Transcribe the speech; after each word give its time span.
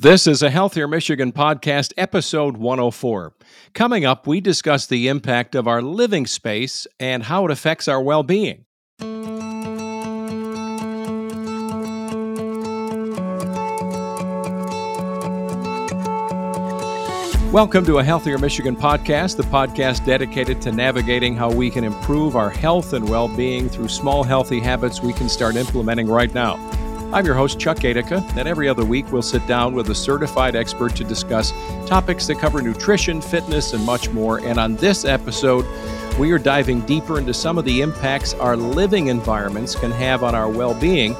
This 0.00 0.28
is 0.28 0.44
a 0.44 0.50
Healthier 0.50 0.86
Michigan 0.86 1.32
podcast, 1.32 1.92
episode 1.96 2.56
104. 2.56 3.32
Coming 3.74 4.04
up, 4.04 4.28
we 4.28 4.40
discuss 4.40 4.86
the 4.86 5.08
impact 5.08 5.56
of 5.56 5.66
our 5.66 5.82
living 5.82 6.24
space 6.24 6.86
and 7.00 7.24
how 7.24 7.44
it 7.46 7.50
affects 7.50 7.88
our 7.88 8.00
well 8.00 8.22
being. 8.22 8.64
Welcome 17.50 17.84
to 17.86 17.98
a 17.98 18.04
Healthier 18.04 18.38
Michigan 18.38 18.76
podcast, 18.76 19.36
the 19.36 19.42
podcast 19.42 20.06
dedicated 20.06 20.62
to 20.62 20.70
navigating 20.70 21.34
how 21.34 21.50
we 21.50 21.70
can 21.70 21.82
improve 21.82 22.36
our 22.36 22.50
health 22.50 22.92
and 22.92 23.08
well 23.08 23.26
being 23.26 23.68
through 23.68 23.88
small, 23.88 24.22
healthy 24.22 24.60
habits 24.60 25.02
we 25.02 25.12
can 25.12 25.28
start 25.28 25.56
implementing 25.56 26.06
right 26.06 26.32
now. 26.32 26.54
I'm 27.10 27.24
your 27.24 27.36
host, 27.36 27.58
Chuck 27.58 27.78
Gaidica, 27.78 28.22
and 28.36 28.46
every 28.46 28.68
other 28.68 28.84
week 28.84 29.10
we'll 29.10 29.22
sit 29.22 29.46
down 29.46 29.72
with 29.72 29.88
a 29.88 29.94
certified 29.94 30.54
expert 30.54 30.94
to 30.96 31.04
discuss 31.04 31.52
topics 31.86 32.26
that 32.26 32.38
cover 32.38 32.60
nutrition, 32.60 33.22
fitness, 33.22 33.72
and 33.72 33.82
much 33.86 34.10
more. 34.10 34.40
And 34.44 34.58
on 34.60 34.76
this 34.76 35.06
episode, 35.06 35.64
we 36.18 36.32
are 36.32 36.38
diving 36.38 36.80
deeper 36.80 37.18
into 37.18 37.32
some 37.32 37.58
of 37.58 37.64
the 37.64 37.80
impacts 37.80 38.34
our 38.34 38.56
living 38.56 39.06
environments 39.06 39.76
can 39.76 39.92
have 39.92 40.24
on 40.24 40.34
our 40.34 40.50
well 40.50 40.74
being 40.74 41.14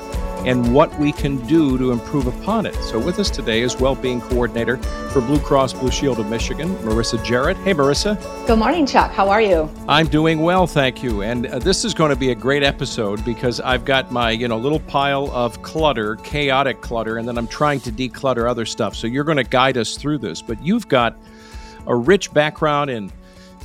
and 0.44 0.72
what 0.72 0.96
we 0.98 1.12
can 1.12 1.36
do 1.46 1.76
to 1.78 1.90
improve 1.90 2.26
upon 2.26 2.64
it. 2.64 2.74
So, 2.76 2.98
with 2.98 3.18
us 3.18 3.28
today 3.28 3.62
is 3.62 3.76
Well-Being 3.76 4.20
Coordinator 4.20 4.76
for 5.10 5.20
Blue 5.20 5.40
Cross 5.40 5.74
Blue 5.74 5.90
Shield 5.90 6.20
of 6.20 6.28
Michigan, 6.28 6.74
Marissa 6.76 7.22
Jarrett. 7.24 7.56
Hey, 7.58 7.74
Marissa. 7.74 8.16
Good 8.46 8.58
morning, 8.58 8.86
Chuck. 8.86 9.10
How 9.10 9.28
are 9.28 9.42
you? 9.42 9.68
I'm 9.88 10.06
doing 10.06 10.40
well, 10.40 10.66
thank 10.66 11.02
you. 11.02 11.22
And 11.22 11.46
uh, 11.46 11.58
this 11.58 11.84
is 11.84 11.92
going 11.92 12.10
to 12.10 12.16
be 12.16 12.30
a 12.30 12.36
great 12.36 12.62
episode 12.62 13.24
because 13.24 13.60
I've 13.60 13.84
got 13.84 14.12
my, 14.12 14.30
you 14.30 14.46
know, 14.46 14.58
little 14.58 14.80
pile 14.80 15.30
of 15.32 15.60
clutter, 15.62 16.16
chaotic 16.16 16.80
clutter, 16.82 17.18
and 17.18 17.26
then 17.26 17.36
I'm 17.36 17.48
trying 17.48 17.80
to 17.80 17.92
declutter 17.92 18.48
other 18.48 18.64
stuff. 18.64 18.94
So, 18.94 19.06
you're 19.06 19.24
going 19.24 19.38
to 19.38 19.44
guide 19.44 19.76
us 19.76 19.96
through 19.96 20.18
this. 20.18 20.40
But 20.40 20.62
you've 20.64 20.86
got 20.88 21.16
a 21.86 21.94
rich 21.96 22.32
background 22.32 22.90
in 22.90 23.10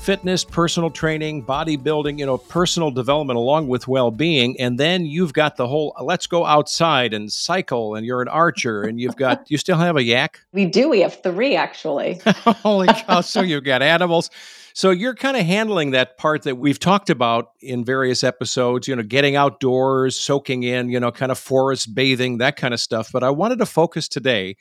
fitness, 0.04 0.44
personal 0.44 0.90
training, 0.90 1.46
bodybuilding, 1.46 2.20
you 2.20 2.26
know, 2.26 2.38
personal 2.38 2.92
development 2.92 3.38
along 3.38 3.70
with 3.70 3.88
well-being 3.88 4.60
and 4.60 4.78
then 4.78 5.06
you've 5.06 5.32
got 5.32 5.56
the 5.56 5.66
whole 5.66 5.96
let's 6.04 6.28
go 6.28 6.46
outside 6.46 7.14
and 7.14 7.32
cycle 7.32 7.96
and 7.96 8.06
you're 8.06 8.22
an 8.22 8.28
archer 8.28 8.82
and 8.82 9.00
you've 9.00 9.16
got 9.16 9.50
you 9.50 9.58
still 9.58 9.78
have 9.78 9.96
a 9.96 10.04
yak? 10.04 10.42
We 10.52 10.66
do. 10.66 10.90
We 10.90 11.00
have 11.00 11.22
3 11.24 11.56
actually. 11.56 12.20
Holy 12.26 12.88
cow, 12.88 13.22
so 13.22 13.42
you've 13.42 13.64
got 13.64 13.82
animals. 13.82 14.30
So 14.74 14.92
you're 14.92 15.16
kind 15.16 15.38
of 15.38 15.46
handling 15.46 15.92
that 15.92 16.18
part 16.18 16.44
that 16.44 16.58
we've 16.58 16.80
talked 16.80 17.10
about 17.10 17.52
in 17.62 17.86
various 17.86 18.26
episodes, 18.26 18.90
you 18.90 18.96
know, 18.98 19.04
getting 19.04 19.38
outdoors, 19.38 20.20
soaking 20.20 20.64
in, 20.64 20.90
you 20.90 21.00
know, 21.00 21.12
kind 21.12 21.32
of 21.32 21.40
forest 21.40 21.96
bathing, 21.96 22.40
that 22.40 22.58
kind 22.58 22.74
of 22.74 22.82
stuff, 22.82 23.10
but 23.14 23.24
I 23.24 23.30
wanted 23.30 23.60
to 23.60 23.66
focus 23.66 24.10
today 24.10 24.58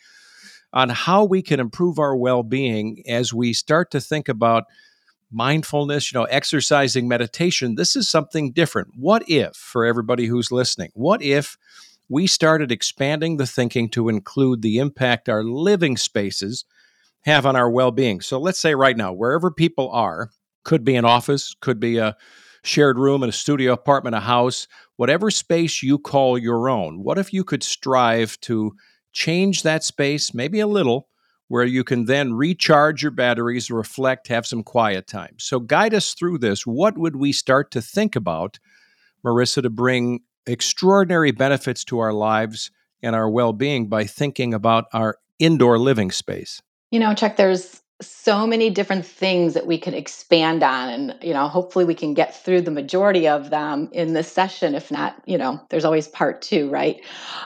on 0.72 0.88
how 0.88 1.24
we 1.24 1.42
can 1.42 1.58
improve 1.58 1.98
our 1.98 2.16
well-being 2.16 3.02
as 3.08 3.34
we 3.34 3.52
start 3.52 3.90
to 3.90 4.00
think 4.00 4.28
about 4.28 4.64
mindfulness, 5.32 6.12
you 6.12 6.18
know, 6.18 6.24
exercising, 6.24 7.08
meditation, 7.08 7.74
this 7.74 7.96
is 7.96 8.08
something 8.08 8.52
different. 8.52 8.88
What 8.96 9.24
if, 9.28 9.54
for 9.54 9.84
everybody 9.84 10.26
who's 10.26 10.52
listening, 10.52 10.90
what 10.94 11.22
if 11.22 11.56
we 12.08 12.26
started 12.26 12.70
expanding 12.70 13.36
the 13.36 13.46
thinking 13.46 13.88
to 13.90 14.08
include 14.08 14.62
the 14.62 14.78
impact 14.78 15.28
our 15.28 15.42
living 15.42 15.96
spaces 15.96 16.64
have 17.22 17.46
on 17.46 17.56
our 17.56 17.70
well 17.70 17.90
being? 17.90 18.20
So 18.20 18.38
let's 18.38 18.60
say 18.60 18.74
right 18.74 18.96
now, 18.96 19.12
wherever 19.12 19.50
people 19.50 19.90
are, 19.90 20.30
could 20.64 20.84
be 20.84 20.94
an 20.96 21.04
office, 21.04 21.54
could 21.60 21.80
be 21.80 21.98
a 21.98 22.16
shared 22.62 22.98
room 22.98 23.22
in 23.22 23.28
a 23.28 23.32
studio 23.32 23.72
apartment, 23.72 24.14
a 24.14 24.20
house, 24.20 24.68
whatever 24.96 25.30
space 25.30 25.82
you 25.82 25.98
call 25.98 26.38
your 26.38 26.68
own. 26.68 27.02
What 27.02 27.18
if 27.18 27.32
you 27.32 27.44
could 27.44 27.62
strive 27.62 28.38
to 28.42 28.74
change 29.12 29.62
that 29.62 29.84
space, 29.84 30.32
maybe 30.32 30.60
a 30.60 30.66
little, 30.66 31.08
where 31.52 31.66
you 31.66 31.84
can 31.84 32.06
then 32.06 32.32
recharge 32.32 33.02
your 33.02 33.10
batteries, 33.10 33.70
reflect, 33.70 34.28
have 34.28 34.46
some 34.46 34.62
quiet 34.62 35.06
time. 35.06 35.34
So, 35.38 35.60
guide 35.60 35.92
us 35.92 36.14
through 36.14 36.38
this. 36.38 36.66
What 36.66 36.96
would 36.96 37.14
we 37.14 37.30
start 37.30 37.70
to 37.72 37.82
think 37.82 38.16
about, 38.16 38.58
Marissa, 39.22 39.60
to 39.60 39.68
bring 39.68 40.20
extraordinary 40.46 41.30
benefits 41.30 41.84
to 41.84 41.98
our 41.98 42.14
lives 42.14 42.70
and 43.02 43.14
our 43.14 43.28
well 43.28 43.52
being 43.52 43.90
by 43.90 44.04
thinking 44.04 44.54
about 44.54 44.86
our 44.94 45.18
indoor 45.38 45.78
living 45.78 46.10
space? 46.10 46.62
You 46.90 47.00
know, 47.00 47.12
Chuck, 47.12 47.36
there's 47.36 47.82
so 48.00 48.46
many 48.46 48.70
different 48.70 49.04
things 49.04 49.52
that 49.52 49.66
we 49.66 49.76
can 49.76 49.92
expand 49.92 50.62
on 50.62 50.88
and 50.88 51.18
you 51.22 51.34
know 51.34 51.46
hopefully 51.48 51.84
we 51.84 51.94
can 51.94 52.14
get 52.14 52.34
through 52.34 52.62
the 52.62 52.70
majority 52.70 53.28
of 53.28 53.50
them 53.50 53.88
in 53.92 54.14
this 54.14 54.32
session 54.32 54.74
if 54.74 54.90
not 54.90 55.22
you 55.24 55.38
know 55.38 55.60
there's 55.70 55.84
always 55.84 56.08
part 56.08 56.42
2 56.42 56.68
right 56.68 57.00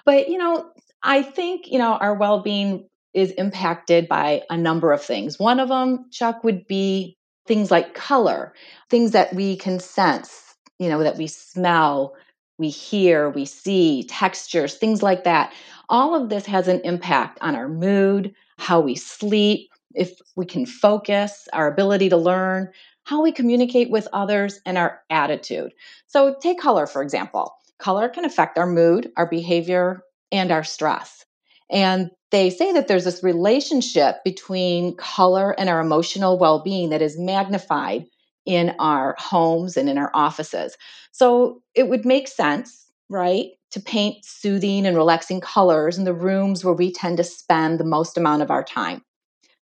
but 0.06 0.30
you 0.30 0.38
know 0.38 0.66
i 1.02 1.22
think 1.22 1.66
you 1.66 1.78
know 1.78 1.96
our 1.96 2.14
well-being 2.14 2.88
is 3.16 3.32
impacted 3.32 4.06
by 4.08 4.42
a 4.50 4.56
number 4.58 4.92
of 4.92 5.02
things. 5.02 5.38
One 5.38 5.58
of 5.58 5.70
them, 5.70 6.04
Chuck, 6.12 6.44
would 6.44 6.66
be 6.66 7.16
things 7.46 7.70
like 7.70 7.94
color, 7.94 8.52
things 8.90 9.12
that 9.12 9.32
we 9.34 9.56
can 9.56 9.80
sense, 9.80 10.54
you 10.78 10.90
know, 10.90 11.02
that 11.02 11.16
we 11.16 11.26
smell, 11.26 12.14
we 12.58 12.68
hear, 12.68 13.30
we 13.30 13.46
see, 13.46 14.04
textures, 14.04 14.74
things 14.74 15.02
like 15.02 15.24
that. 15.24 15.52
All 15.88 16.14
of 16.14 16.28
this 16.28 16.44
has 16.44 16.68
an 16.68 16.82
impact 16.84 17.38
on 17.40 17.56
our 17.56 17.68
mood, 17.68 18.34
how 18.58 18.80
we 18.80 18.94
sleep, 18.94 19.70
if 19.94 20.18
we 20.36 20.44
can 20.44 20.66
focus, 20.66 21.48
our 21.54 21.66
ability 21.66 22.10
to 22.10 22.18
learn, 22.18 22.70
how 23.04 23.22
we 23.22 23.32
communicate 23.32 23.90
with 23.90 24.08
others, 24.12 24.60
and 24.66 24.76
our 24.76 25.00
attitude. 25.08 25.72
So, 26.06 26.36
take 26.42 26.60
color, 26.60 26.86
for 26.86 27.02
example. 27.02 27.54
Color 27.78 28.10
can 28.10 28.26
affect 28.26 28.58
our 28.58 28.66
mood, 28.66 29.10
our 29.16 29.26
behavior, 29.26 30.02
and 30.32 30.50
our 30.50 30.64
stress. 30.64 31.24
And 31.70 32.10
they 32.30 32.50
say 32.50 32.72
that 32.72 32.88
there's 32.88 33.04
this 33.04 33.22
relationship 33.22 34.16
between 34.24 34.96
color 34.96 35.52
and 35.58 35.68
our 35.68 35.80
emotional 35.80 36.38
well 36.38 36.62
being 36.62 36.90
that 36.90 37.02
is 37.02 37.18
magnified 37.18 38.06
in 38.44 38.74
our 38.78 39.14
homes 39.18 39.76
and 39.76 39.88
in 39.88 39.98
our 39.98 40.10
offices. 40.14 40.76
So 41.12 41.62
it 41.74 41.88
would 41.88 42.04
make 42.04 42.28
sense, 42.28 42.86
right, 43.08 43.50
to 43.72 43.80
paint 43.80 44.24
soothing 44.24 44.86
and 44.86 44.96
relaxing 44.96 45.40
colors 45.40 45.98
in 45.98 46.04
the 46.04 46.14
rooms 46.14 46.64
where 46.64 46.74
we 46.74 46.92
tend 46.92 47.16
to 47.18 47.24
spend 47.24 47.78
the 47.78 47.84
most 47.84 48.16
amount 48.16 48.42
of 48.42 48.50
our 48.50 48.62
time. 48.62 49.02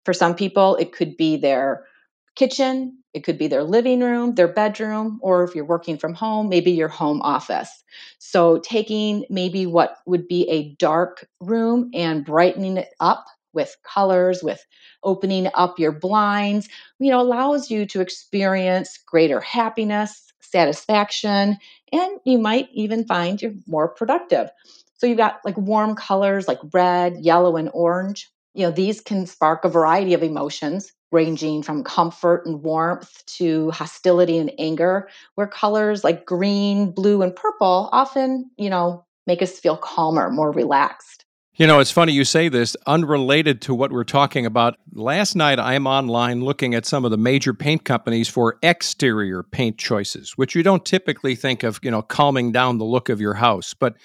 For 0.05 0.13
some 0.13 0.35
people, 0.35 0.77
it 0.77 0.93
could 0.93 1.17
be 1.17 1.37
their 1.37 1.85
kitchen, 2.35 3.02
it 3.15 3.25
could 3.25 3.39
be 3.39 3.47
their 3.47 3.65
living 3.65 4.01
room, 4.01 4.35
their 4.35 4.49
bedroom, 4.49 5.19
or 5.23 5.45
if 5.45 5.55
you're 5.55 5.65
working 5.65 5.99
from 5.99 6.15
home, 6.15 6.49
maybe 6.49 6.71
your 6.71 6.89
home 6.89 7.21
office. 7.23 7.85
So, 8.19 8.59
taking 8.59 9.25
maybe 9.29 9.67
what 9.67 9.99
would 10.07 10.27
be 10.29 10.49
a 10.49 10.75
dark 10.77 11.27
room 11.41 11.91
and 11.93 12.25
brightening 12.25 12.79
it 12.79 12.89
up 13.01 13.27
with 13.53 13.77
colors, 13.85 14.43
with 14.43 14.65
opening 15.05 15.49
up 15.55 15.79
your 15.79 15.93
blinds, 15.93 16.69
you 16.99 17.11
know, 17.11 17.21
allows 17.21 17.71
you 17.71 17.85
to 17.87 18.01
experience 18.01 18.99
greater 19.07 19.41
happiness, 19.41 20.33
satisfaction, 20.41 21.59
and 21.93 22.21
you 22.25 22.39
might 22.39 22.69
even 22.73 23.05
find 23.05 23.43
you're 23.43 23.53
more 23.67 23.89
productive. 23.89 24.49
So, 24.97 25.07
you've 25.07 25.19
got 25.19 25.41
like 25.45 25.59
warm 25.59 25.97
colors 25.97 26.49
like 26.49 26.61
red, 26.73 27.17
yellow, 27.21 27.57
and 27.57 27.71
orange. 27.75 28.31
You 28.55 28.67
know, 28.67 28.73
these 28.73 29.01
can 29.01 29.27
spark 29.27 29.65
a 29.65 29.69
variety 29.69 30.15
of 30.15 30.23
emotions 30.23 30.93
ranging 31.13 31.63
from 31.63 31.85
comfort 31.85 32.45
and 32.47 32.63
warmth 32.63 33.25
to 33.27 33.71
hostility 33.71 34.39
and 34.39 34.53
anger, 34.59 35.09
where 35.35 35.47
colors 35.47 36.03
like 36.03 36.27
green, 36.27 36.91
blue, 36.91 37.23
and 37.23 37.37
purple 37.37 37.89
often, 37.93 38.51
you 38.57 38.71
know, 38.71 39.05
make 39.27 39.43
us 39.43 39.59
feel 39.59 39.77
calmer, 39.77 40.31
more 40.31 40.51
relaxed. 40.51 41.25
You 41.55 41.67
know, 41.67 41.81
it's 41.81 41.91
funny 41.91 42.13
you 42.13 42.25
say 42.25 42.49
this, 42.49 42.77
unrelated 42.87 43.61
to 43.63 43.75
what 43.75 43.93
we're 43.93 44.05
talking 44.05 44.47
about. 44.47 44.79
Last 44.95 45.37
night, 45.37 45.61
I'm 45.61 45.87
online 45.87 46.43
looking 46.43 46.75
at 46.75 46.87
some 46.87 47.05
of 47.05 47.11
the 47.11 47.19
major 47.19 47.53
paint 47.53 47.85
companies 47.85 48.27
for 48.27 48.57
exterior 48.63 49.43
paint 49.43 49.77
choices, 49.77 50.33
which 50.37 50.55
you 50.55 50.63
don't 50.63 50.85
typically 50.85 51.35
think 51.35 51.63
of, 51.63 51.79
you 51.83 51.91
know, 51.91 52.01
calming 52.01 52.53
down 52.53 52.79
the 52.79 52.87
look 52.87 53.11
of 53.11 53.21
your 53.21 53.35
house. 53.35 53.75
But 53.75 53.97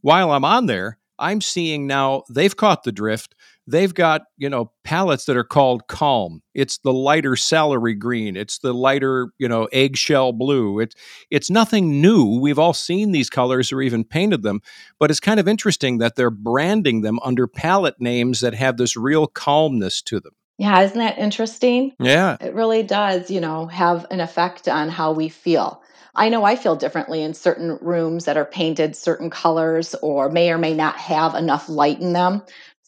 while 0.00 0.32
I'm 0.32 0.44
on 0.44 0.66
there, 0.66 0.98
I'm 1.16 1.40
seeing 1.40 1.86
now 1.86 2.24
they've 2.28 2.56
caught 2.56 2.82
the 2.82 2.92
drift 2.92 3.36
they've 3.66 3.94
got 3.94 4.22
you 4.36 4.48
know 4.48 4.72
palettes 4.84 5.24
that 5.26 5.36
are 5.36 5.44
called 5.44 5.86
calm. 5.88 6.42
It's 6.54 6.78
the 6.78 6.92
lighter 6.92 7.36
celery 7.36 7.94
green. 7.94 8.36
It's 8.36 8.58
the 8.58 8.72
lighter 8.72 9.28
you 9.38 9.48
know 9.48 9.66
eggshell 9.72 10.32
blue. 10.32 10.80
It's 10.80 10.94
it's 11.30 11.50
nothing 11.50 12.00
new. 12.00 12.38
We've 12.40 12.58
all 12.58 12.74
seen 12.74 13.12
these 13.12 13.30
colors 13.30 13.72
or 13.72 13.82
even 13.82 14.04
painted 14.04 14.42
them 14.42 14.60
but 14.98 15.10
it's 15.10 15.20
kind 15.20 15.40
of 15.40 15.48
interesting 15.48 15.98
that 15.98 16.16
they're 16.16 16.30
branding 16.30 17.02
them 17.02 17.18
under 17.22 17.46
palette 17.46 18.00
names 18.00 18.40
that 18.40 18.54
have 18.54 18.76
this 18.76 18.96
real 18.96 19.26
calmness 19.26 20.02
to 20.02 20.20
them. 20.20 20.32
Yeah 20.58 20.80
isn't 20.82 20.98
that 20.98 21.18
interesting? 21.18 21.92
Yeah. 22.00 22.36
It 22.40 22.54
really 22.54 22.82
does 22.82 23.30
you 23.30 23.40
know 23.40 23.66
have 23.66 24.06
an 24.10 24.20
effect 24.20 24.68
on 24.68 24.88
how 24.88 25.12
we 25.12 25.28
feel. 25.28 25.82
I 26.18 26.30
know 26.30 26.44
I 26.44 26.56
feel 26.56 26.76
differently 26.76 27.22
in 27.22 27.34
certain 27.34 27.78
rooms 27.82 28.24
that 28.24 28.38
are 28.38 28.46
painted 28.46 28.96
certain 28.96 29.28
colors 29.28 29.94
or 29.96 30.30
may 30.30 30.50
or 30.50 30.56
may 30.56 30.72
not 30.72 30.96
have 30.96 31.34
enough 31.34 31.68
light 31.68 32.00
in 32.00 32.14
them. 32.14 32.42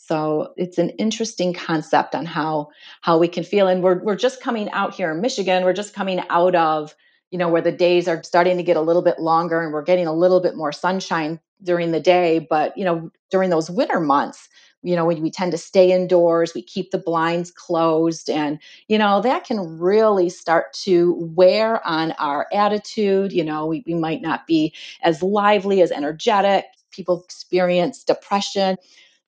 So 0.09 0.55
it's 0.57 0.79
an 0.79 0.91
interesting 0.91 1.53
concept 1.53 2.15
on 2.15 2.25
how 2.25 2.69
how 3.03 3.19
we 3.19 3.29
can 3.29 3.45
feel. 3.45 3.69
And 3.69 3.83
we're 3.83 4.03
we're 4.03 4.17
just 4.17 4.43
coming 4.43 4.71
out 4.71 4.95
here 4.95 5.13
in 5.13 5.21
Michigan. 5.21 5.65
We're 5.65 5.75
just 5.75 5.95
coming 5.95 6.21
out 6.31 6.55
of 6.55 6.95
you 7.31 7.39
know 7.39 7.49
where 7.51 7.61
the 7.61 7.73
days 7.73 8.09
are 8.09 8.23
starting 8.23 8.57
to 8.57 8.63
get 8.63 8.79
a 8.79 8.81
little 8.81 9.03
bit 9.03 9.19
longer 9.21 9.61
and 9.61 9.73
we're 9.73 9.83
getting 9.83 10.07
a 10.07 10.15
little 10.15 10.41
bit 10.41 10.57
more 10.57 10.73
sunshine 10.73 11.41
during 11.63 11.93
the 11.93 12.01
day. 12.01 12.39
But 12.39 12.77
you 12.79 12.85
know 12.85 13.11
during 13.31 13.51
those 13.51 13.71
winter 13.71 14.01
months, 14.01 14.49
you 14.83 14.97
know 14.97 15.05
we, 15.05 15.17
we 15.17 15.31
tend 15.31 15.53
to 15.53 15.59
stay 15.59 15.93
indoors 15.93 16.55
we 16.55 16.63
keep 16.63 16.91
the 16.91 16.99
blinds 16.99 17.51
closed 17.51 18.31
and 18.31 18.59
you 18.87 18.97
know 18.97 19.21
that 19.21 19.45
can 19.45 19.79
really 19.79 20.31
start 20.31 20.73
to 20.73 21.15
wear 21.35 21.87
on 21.87 22.13
our 22.13 22.47
attitude 22.53 23.33
you 23.33 23.45
know 23.45 23.67
we, 23.67 23.83
we 23.87 23.95
might 23.95 24.23
not 24.23 24.47
be 24.47 24.73
as 25.03 25.23
lively 25.23 25.83
as 25.83 25.91
energetic 25.91 26.65
people 26.93 27.23
experience 27.25 28.05
depression 28.05 28.77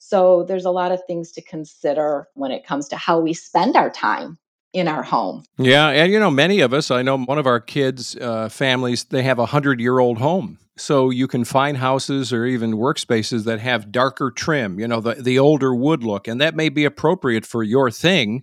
so 0.00 0.44
there's 0.44 0.64
a 0.64 0.70
lot 0.70 0.93
of 0.93 1.05
things 1.06 1.31
to 1.32 1.43
consider 1.43 2.26
when 2.32 2.50
it 2.50 2.67
comes 2.67 2.88
to 2.88 2.97
how 2.97 3.20
we 3.20 3.35
spend 3.35 3.76
our 3.76 3.91
time 3.91 4.38
in 4.73 4.88
our 4.88 5.02
home. 5.02 5.44
Yeah, 5.58 5.88
and 5.88 6.11
you 6.11 6.19
know, 6.19 6.31
many 6.31 6.61
of 6.61 6.73
us, 6.73 6.91
I 6.91 7.02
know 7.02 7.19
one 7.19 7.38
of 7.38 7.47
our 7.47 7.61
kids' 7.61 8.17
uh, 8.17 8.49
families, 8.49 9.05
they 9.05 9.23
have 9.23 9.38
a 9.38 9.47
hundred 9.47 9.79
year 9.79 9.99
old 9.99 10.19
home. 10.19 10.58
So 10.76 11.11
you 11.11 11.29
can 11.29 11.44
find 11.44 11.76
houses 11.76 12.32
or 12.32 12.47
even 12.47 12.73
workspaces 12.73 13.44
that 13.44 13.61
have 13.61 13.93
darker 13.93 14.31
trim, 14.31 14.81
you 14.81 14.88
know, 14.88 15.00
the, 15.00 15.14
the 15.14 15.38
older 15.38 15.75
wood 15.75 16.03
look, 16.03 16.26
and 16.26 16.41
that 16.41 16.56
may 16.56 16.70
be 16.70 16.87
appropriate 16.87 17.44
for 17.44 17.62
your 17.62 17.91
thing. 17.91 18.43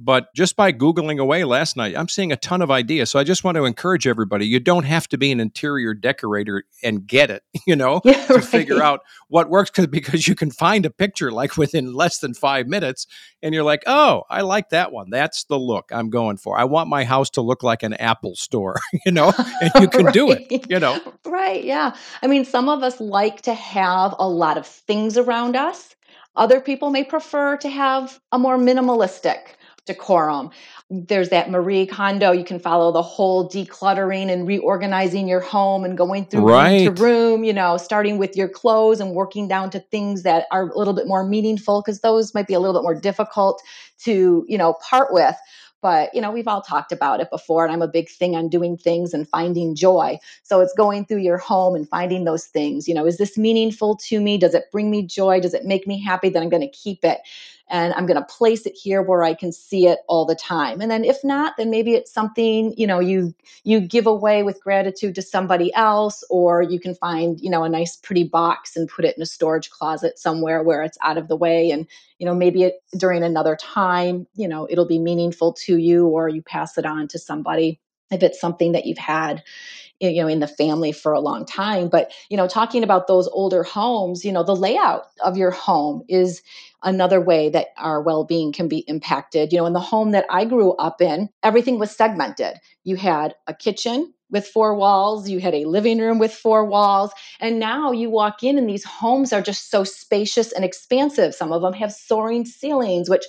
But 0.00 0.32
just 0.32 0.54
by 0.54 0.72
Googling 0.72 1.18
away 1.18 1.42
last 1.42 1.76
night, 1.76 1.96
I'm 1.96 2.08
seeing 2.08 2.30
a 2.30 2.36
ton 2.36 2.62
of 2.62 2.70
ideas. 2.70 3.10
So 3.10 3.18
I 3.18 3.24
just 3.24 3.42
want 3.42 3.56
to 3.56 3.64
encourage 3.64 4.06
everybody 4.06 4.46
you 4.46 4.60
don't 4.60 4.84
have 4.84 5.08
to 5.08 5.18
be 5.18 5.32
an 5.32 5.40
interior 5.40 5.92
decorator 5.92 6.62
and 6.84 7.04
get 7.04 7.30
it, 7.30 7.42
you 7.66 7.74
know, 7.74 8.00
yeah, 8.04 8.24
to 8.26 8.34
right. 8.34 8.44
figure 8.44 8.80
out 8.80 9.00
what 9.28 9.50
works 9.50 9.70
cause, 9.70 9.88
because 9.88 10.28
you 10.28 10.36
can 10.36 10.52
find 10.52 10.86
a 10.86 10.90
picture 10.90 11.32
like 11.32 11.56
within 11.56 11.94
less 11.94 12.18
than 12.18 12.32
five 12.32 12.68
minutes 12.68 13.08
and 13.42 13.54
you're 13.54 13.64
like, 13.64 13.82
oh, 13.86 14.22
I 14.30 14.42
like 14.42 14.70
that 14.70 14.92
one. 14.92 15.10
That's 15.10 15.44
the 15.44 15.58
look 15.58 15.90
I'm 15.92 16.10
going 16.10 16.36
for. 16.36 16.56
I 16.56 16.64
want 16.64 16.88
my 16.88 17.02
house 17.02 17.30
to 17.30 17.40
look 17.40 17.64
like 17.64 17.82
an 17.82 17.94
Apple 17.94 18.36
store, 18.36 18.76
you 19.06 19.10
know, 19.10 19.32
and 19.60 19.70
you 19.80 19.88
can 19.88 20.06
right. 20.06 20.14
do 20.14 20.30
it, 20.30 20.70
you 20.70 20.78
know. 20.78 21.00
Right. 21.24 21.64
Yeah. 21.64 21.96
I 22.22 22.28
mean, 22.28 22.44
some 22.44 22.68
of 22.68 22.84
us 22.84 23.00
like 23.00 23.42
to 23.42 23.54
have 23.54 24.14
a 24.18 24.28
lot 24.28 24.58
of 24.58 24.66
things 24.66 25.18
around 25.18 25.56
us. 25.56 25.96
Other 26.36 26.60
people 26.60 26.90
may 26.90 27.02
prefer 27.02 27.56
to 27.56 27.68
have 27.68 28.20
a 28.30 28.38
more 28.38 28.56
minimalistic 28.56 29.56
decorum. 29.88 30.50
There's 30.88 31.30
that 31.30 31.50
Marie 31.50 31.84
Kondo. 31.84 32.30
You 32.30 32.44
can 32.44 32.60
follow 32.60 32.92
the 32.92 33.02
whole 33.02 33.48
decluttering 33.48 34.30
and 34.30 34.46
reorganizing 34.46 35.26
your 35.26 35.40
home 35.40 35.84
and 35.84 35.98
going 35.98 36.26
through 36.26 36.48
right. 36.48 36.86
room 36.86 36.94
to 36.94 37.02
room, 37.02 37.44
you 37.44 37.52
know, 37.52 37.76
starting 37.76 38.18
with 38.18 38.36
your 38.36 38.48
clothes 38.48 39.00
and 39.00 39.12
working 39.12 39.48
down 39.48 39.70
to 39.70 39.80
things 39.80 40.22
that 40.22 40.46
are 40.52 40.70
a 40.70 40.78
little 40.78 40.94
bit 40.94 41.08
more 41.08 41.24
meaningful 41.24 41.82
because 41.82 42.00
those 42.00 42.32
might 42.32 42.46
be 42.46 42.54
a 42.54 42.60
little 42.60 42.80
bit 42.80 42.84
more 42.84 42.98
difficult 42.98 43.60
to, 43.98 44.46
you 44.48 44.56
know, 44.56 44.74
part 44.74 45.12
with 45.12 45.36
but 45.80 46.12
you 46.14 46.20
know 46.20 46.30
we've 46.30 46.48
all 46.48 46.62
talked 46.62 46.92
about 46.92 47.20
it 47.20 47.30
before 47.30 47.64
and 47.64 47.72
i'm 47.72 47.82
a 47.82 47.88
big 47.88 48.08
thing 48.08 48.34
on 48.34 48.48
doing 48.48 48.76
things 48.76 49.14
and 49.14 49.28
finding 49.28 49.74
joy 49.74 50.18
so 50.42 50.60
it's 50.60 50.74
going 50.74 51.04
through 51.04 51.20
your 51.20 51.38
home 51.38 51.74
and 51.74 51.88
finding 51.88 52.24
those 52.24 52.46
things 52.46 52.88
you 52.88 52.94
know 52.94 53.06
is 53.06 53.18
this 53.18 53.38
meaningful 53.38 53.96
to 53.96 54.20
me 54.20 54.38
does 54.38 54.54
it 54.54 54.64
bring 54.72 54.90
me 54.90 55.02
joy 55.02 55.40
does 55.40 55.54
it 55.54 55.64
make 55.64 55.86
me 55.86 56.02
happy 56.02 56.28
that 56.28 56.42
i'm 56.42 56.48
going 56.48 56.62
to 56.62 56.76
keep 56.76 57.04
it 57.04 57.18
and 57.70 57.92
I'm 57.94 58.06
going 58.06 58.18
to 58.20 58.24
place 58.24 58.66
it 58.66 58.74
here 58.74 59.02
where 59.02 59.22
I 59.22 59.34
can 59.34 59.52
see 59.52 59.86
it 59.86 60.00
all 60.08 60.24
the 60.24 60.34
time. 60.34 60.80
And 60.80 60.90
then 60.90 61.04
if 61.04 61.22
not, 61.22 61.56
then 61.56 61.70
maybe 61.70 61.94
it's 61.94 62.12
something, 62.12 62.74
you 62.76 62.86
know, 62.86 63.00
you 63.00 63.34
you 63.64 63.80
give 63.80 64.06
away 64.06 64.42
with 64.42 64.62
gratitude 64.62 65.14
to 65.16 65.22
somebody 65.22 65.72
else 65.74 66.24
or 66.30 66.62
you 66.62 66.80
can 66.80 66.94
find, 66.94 67.40
you 67.40 67.50
know, 67.50 67.64
a 67.64 67.68
nice 67.68 67.96
pretty 67.96 68.24
box 68.24 68.76
and 68.76 68.88
put 68.88 69.04
it 69.04 69.16
in 69.16 69.22
a 69.22 69.26
storage 69.26 69.70
closet 69.70 70.18
somewhere 70.18 70.62
where 70.62 70.82
it's 70.82 70.98
out 71.02 71.18
of 71.18 71.28
the 71.28 71.36
way 71.36 71.70
and, 71.70 71.86
you 72.18 72.26
know, 72.26 72.34
maybe 72.34 72.64
it, 72.64 72.82
during 72.96 73.22
another 73.22 73.56
time, 73.56 74.26
you 74.34 74.48
know, 74.48 74.66
it'll 74.70 74.86
be 74.86 74.98
meaningful 74.98 75.52
to 75.52 75.76
you 75.76 76.06
or 76.06 76.28
you 76.28 76.42
pass 76.42 76.78
it 76.78 76.86
on 76.86 77.08
to 77.08 77.18
somebody 77.18 77.80
if 78.10 78.22
it's 78.22 78.40
something 78.40 78.72
that 78.72 78.86
you've 78.86 78.98
had 78.98 79.42
you 80.00 80.22
know 80.22 80.28
in 80.28 80.40
the 80.40 80.46
family 80.48 80.92
for 80.92 81.12
a 81.12 81.20
long 81.20 81.44
time 81.44 81.88
but 81.88 82.12
you 82.28 82.36
know 82.36 82.46
talking 82.46 82.82
about 82.82 83.06
those 83.06 83.28
older 83.28 83.62
homes 83.62 84.24
you 84.24 84.32
know 84.32 84.42
the 84.42 84.56
layout 84.56 85.06
of 85.24 85.36
your 85.36 85.50
home 85.50 86.02
is 86.08 86.42
another 86.84 87.20
way 87.20 87.48
that 87.48 87.68
our 87.76 88.00
well-being 88.00 88.52
can 88.52 88.68
be 88.68 88.78
impacted. 88.86 89.52
You 89.52 89.58
know 89.58 89.66
in 89.66 89.72
the 89.72 89.80
home 89.80 90.12
that 90.12 90.26
i 90.30 90.44
grew 90.44 90.72
up 90.74 91.00
in 91.00 91.28
everything 91.42 91.78
was 91.78 91.90
segmented. 91.90 92.54
You 92.84 92.96
had 92.96 93.34
a 93.46 93.54
kitchen 93.54 94.12
with 94.30 94.46
four 94.46 94.74
walls 94.74 95.28
you 95.28 95.40
had 95.40 95.54
a 95.54 95.64
living 95.64 95.98
room 95.98 96.18
with 96.18 96.32
four 96.32 96.64
walls 96.64 97.10
and 97.40 97.58
now 97.58 97.92
you 97.92 98.10
walk 98.10 98.42
in 98.42 98.58
and 98.58 98.68
these 98.68 98.84
homes 98.84 99.32
are 99.32 99.42
just 99.42 99.70
so 99.70 99.84
spacious 99.84 100.52
and 100.52 100.64
expansive. 100.64 101.34
Some 101.34 101.52
of 101.52 101.62
them 101.62 101.72
have 101.74 101.92
soaring 101.92 102.44
ceilings 102.44 103.10
which 103.10 103.24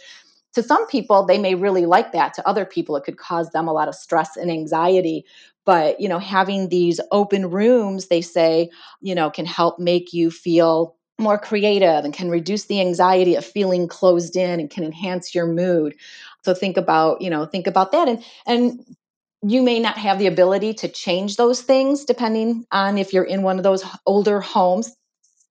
to 0.54 0.64
some 0.64 0.86
people 0.88 1.26
they 1.26 1.38
may 1.38 1.56
really 1.56 1.86
like 1.86 2.12
that. 2.12 2.34
To 2.36 2.48
other 2.48 2.66
people 2.66 2.96
it 2.96 3.04
could 3.04 3.18
cause 3.18 3.50
them 3.52 3.68
a 3.68 3.74
lot 3.74 3.88
of 3.88 3.96
stress 3.96 4.36
and 4.38 4.52
anxiety 4.52 5.26
but 5.70 6.02
you 6.02 6.10
know 6.10 6.18
having 6.18 6.70
these 6.70 7.00
open 7.12 7.52
rooms 7.52 8.08
they 8.08 8.22
say 8.22 8.72
you 9.02 9.14
know 9.14 9.30
can 9.30 9.46
help 9.46 9.78
make 9.78 10.14
you 10.14 10.32
feel 10.32 10.96
more 11.20 11.38
creative 11.38 12.04
and 12.04 12.12
can 12.12 12.32
reduce 12.32 12.66
the 12.66 12.82
anxiety 12.82 13.36
of 13.36 13.46
feeling 13.46 13.88
closed 13.88 14.36
in 14.36 14.60
and 14.60 14.72
can 14.72 14.84
enhance 14.84 15.36
your 15.36 15.46
mood. 15.46 15.94
So 16.44 16.56
think 16.56 16.76
about 16.76 17.22
you 17.22 17.30
know 17.30 17.46
think 17.46 17.68
about 17.68 17.92
that 17.92 18.08
and 18.08 18.24
and 18.48 18.84
you 19.44 19.62
may 19.62 19.80
not 19.80 19.96
have 19.96 20.18
the 20.18 20.26
ability 20.26 20.74
to 20.74 20.88
change 20.88 21.36
those 21.36 21.62
things 21.62 22.04
depending 22.04 22.66
on 22.72 22.98
if 22.98 23.14
you're 23.14 23.24
in 23.36 23.44
one 23.44 23.58
of 23.58 23.64
those 23.64 23.86
older 24.08 24.42
homes 24.42 24.92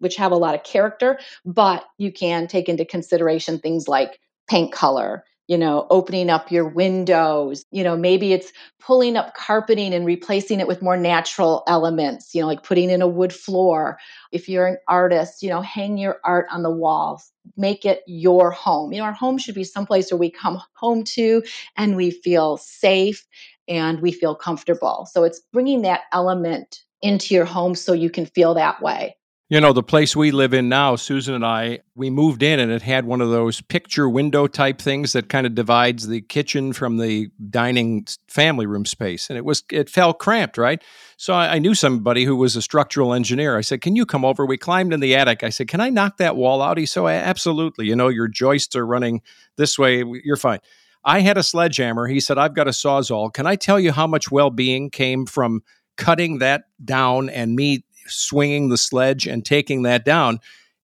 which 0.00 0.16
have 0.16 0.32
a 0.32 0.36
lot 0.36 0.56
of 0.56 0.64
character 0.64 1.20
but 1.44 1.84
you 1.96 2.10
can 2.10 2.48
take 2.48 2.68
into 2.68 2.84
consideration 2.84 3.60
things 3.60 3.86
like 3.86 4.18
paint 4.50 4.72
color 4.72 5.24
you 5.48 5.58
know, 5.58 5.86
opening 5.90 6.30
up 6.30 6.52
your 6.52 6.68
windows. 6.68 7.64
You 7.72 7.82
know, 7.82 7.96
maybe 7.96 8.32
it's 8.32 8.52
pulling 8.80 9.16
up 9.16 9.34
carpeting 9.34 9.94
and 9.94 10.06
replacing 10.06 10.60
it 10.60 10.68
with 10.68 10.82
more 10.82 10.96
natural 10.96 11.64
elements, 11.66 12.34
you 12.34 12.40
know, 12.42 12.46
like 12.46 12.62
putting 12.62 12.90
in 12.90 13.02
a 13.02 13.08
wood 13.08 13.32
floor. 13.32 13.98
If 14.32 14.48
you're 14.48 14.66
an 14.66 14.78
artist, 14.88 15.42
you 15.42 15.48
know, 15.50 15.62
hang 15.62 15.98
your 15.98 16.20
art 16.24 16.46
on 16.52 16.62
the 16.62 16.70
walls, 16.70 17.32
make 17.56 17.84
it 17.84 18.02
your 18.06 18.50
home. 18.50 18.92
You 18.92 18.98
know, 19.00 19.04
our 19.06 19.12
home 19.12 19.38
should 19.38 19.54
be 19.54 19.64
someplace 19.64 20.10
where 20.12 20.18
we 20.18 20.30
come 20.30 20.60
home 20.74 21.04
to 21.16 21.42
and 21.76 21.96
we 21.96 22.10
feel 22.10 22.58
safe 22.58 23.26
and 23.66 24.00
we 24.00 24.12
feel 24.12 24.34
comfortable. 24.34 25.08
So 25.12 25.24
it's 25.24 25.40
bringing 25.52 25.82
that 25.82 26.02
element 26.12 26.82
into 27.02 27.34
your 27.34 27.44
home 27.44 27.74
so 27.74 27.92
you 27.92 28.10
can 28.10 28.26
feel 28.26 28.54
that 28.54 28.82
way. 28.82 29.16
You 29.50 29.62
know, 29.62 29.72
the 29.72 29.82
place 29.82 30.14
we 30.14 30.30
live 30.30 30.52
in 30.52 30.68
now, 30.68 30.96
Susan 30.96 31.34
and 31.34 31.46
I, 31.46 31.78
we 31.94 32.10
moved 32.10 32.42
in 32.42 32.60
and 32.60 32.70
it 32.70 32.82
had 32.82 33.06
one 33.06 33.22
of 33.22 33.30
those 33.30 33.62
picture 33.62 34.06
window 34.06 34.46
type 34.46 34.78
things 34.78 35.14
that 35.14 35.30
kind 35.30 35.46
of 35.46 35.54
divides 35.54 36.06
the 36.06 36.20
kitchen 36.20 36.74
from 36.74 36.98
the 36.98 37.30
dining 37.48 38.06
family 38.28 38.66
room 38.66 38.84
space. 38.84 39.30
And 39.30 39.38
it 39.38 39.46
was, 39.46 39.62
it 39.72 39.88
felt 39.88 40.18
cramped, 40.18 40.58
right? 40.58 40.84
So 41.16 41.32
I, 41.32 41.54
I, 41.54 41.58
knew 41.60 41.74
somebody 41.74 42.24
who 42.24 42.36
was 42.36 42.56
a 42.56 42.62
structural 42.62 43.14
engineer. 43.14 43.56
I 43.56 43.62
said, 43.62 43.80
Can 43.80 43.96
you 43.96 44.04
come 44.04 44.22
over? 44.22 44.44
We 44.44 44.58
climbed 44.58 44.92
in 44.92 45.00
the 45.00 45.16
attic. 45.16 45.42
I 45.42 45.48
said, 45.48 45.66
Can 45.68 45.80
I 45.80 45.88
knock 45.88 46.18
that 46.18 46.36
wall 46.36 46.60
out? 46.60 46.76
He 46.76 46.84
said, 46.84 47.00
oh, 47.00 47.08
Absolutely. 47.08 47.86
You 47.86 47.96
know, 47.96 48.08
your 48.08 48.28
joists 48.28 48.76
are 48.76 48.86
running 48.86 49.22
this 49.56 49.78
way. 49.78 50.04
You're 50.24 50.36
fine. 50.36 50.60
I 51.06 51.20
had 51.20 51.38
a 51.38 51.42
sledgehammer. 51.42 52.06
He 52.06 52.20
said, 52.20 52.36
I've 52.36 52.54
got 52.54 52.68
a 52.68 52.72
sawzall. 52.72 53.32
Can 53.32 53.46
I 53.46 53.56
tell 53.56 53.80
you 53.80 53.92
how 53.92 54.06
much 54.06 54.30
well 54.30 54.50
being 54.50 54.90
came 54.90 55.24
from 55.24 55.62
cutting 55.96 56.38
that 56.38 56.64
down 56.84 57.28
and 57.28 57.56
me 57.56 57.84
swinging 58.08 58.68
the 58.68 58.78
sledge 58.78 59.26
and 59.26 59.44
taking 59.44 59.82
that 59.82 60.04
down. 60.04 60.40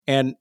And 0.06 0.36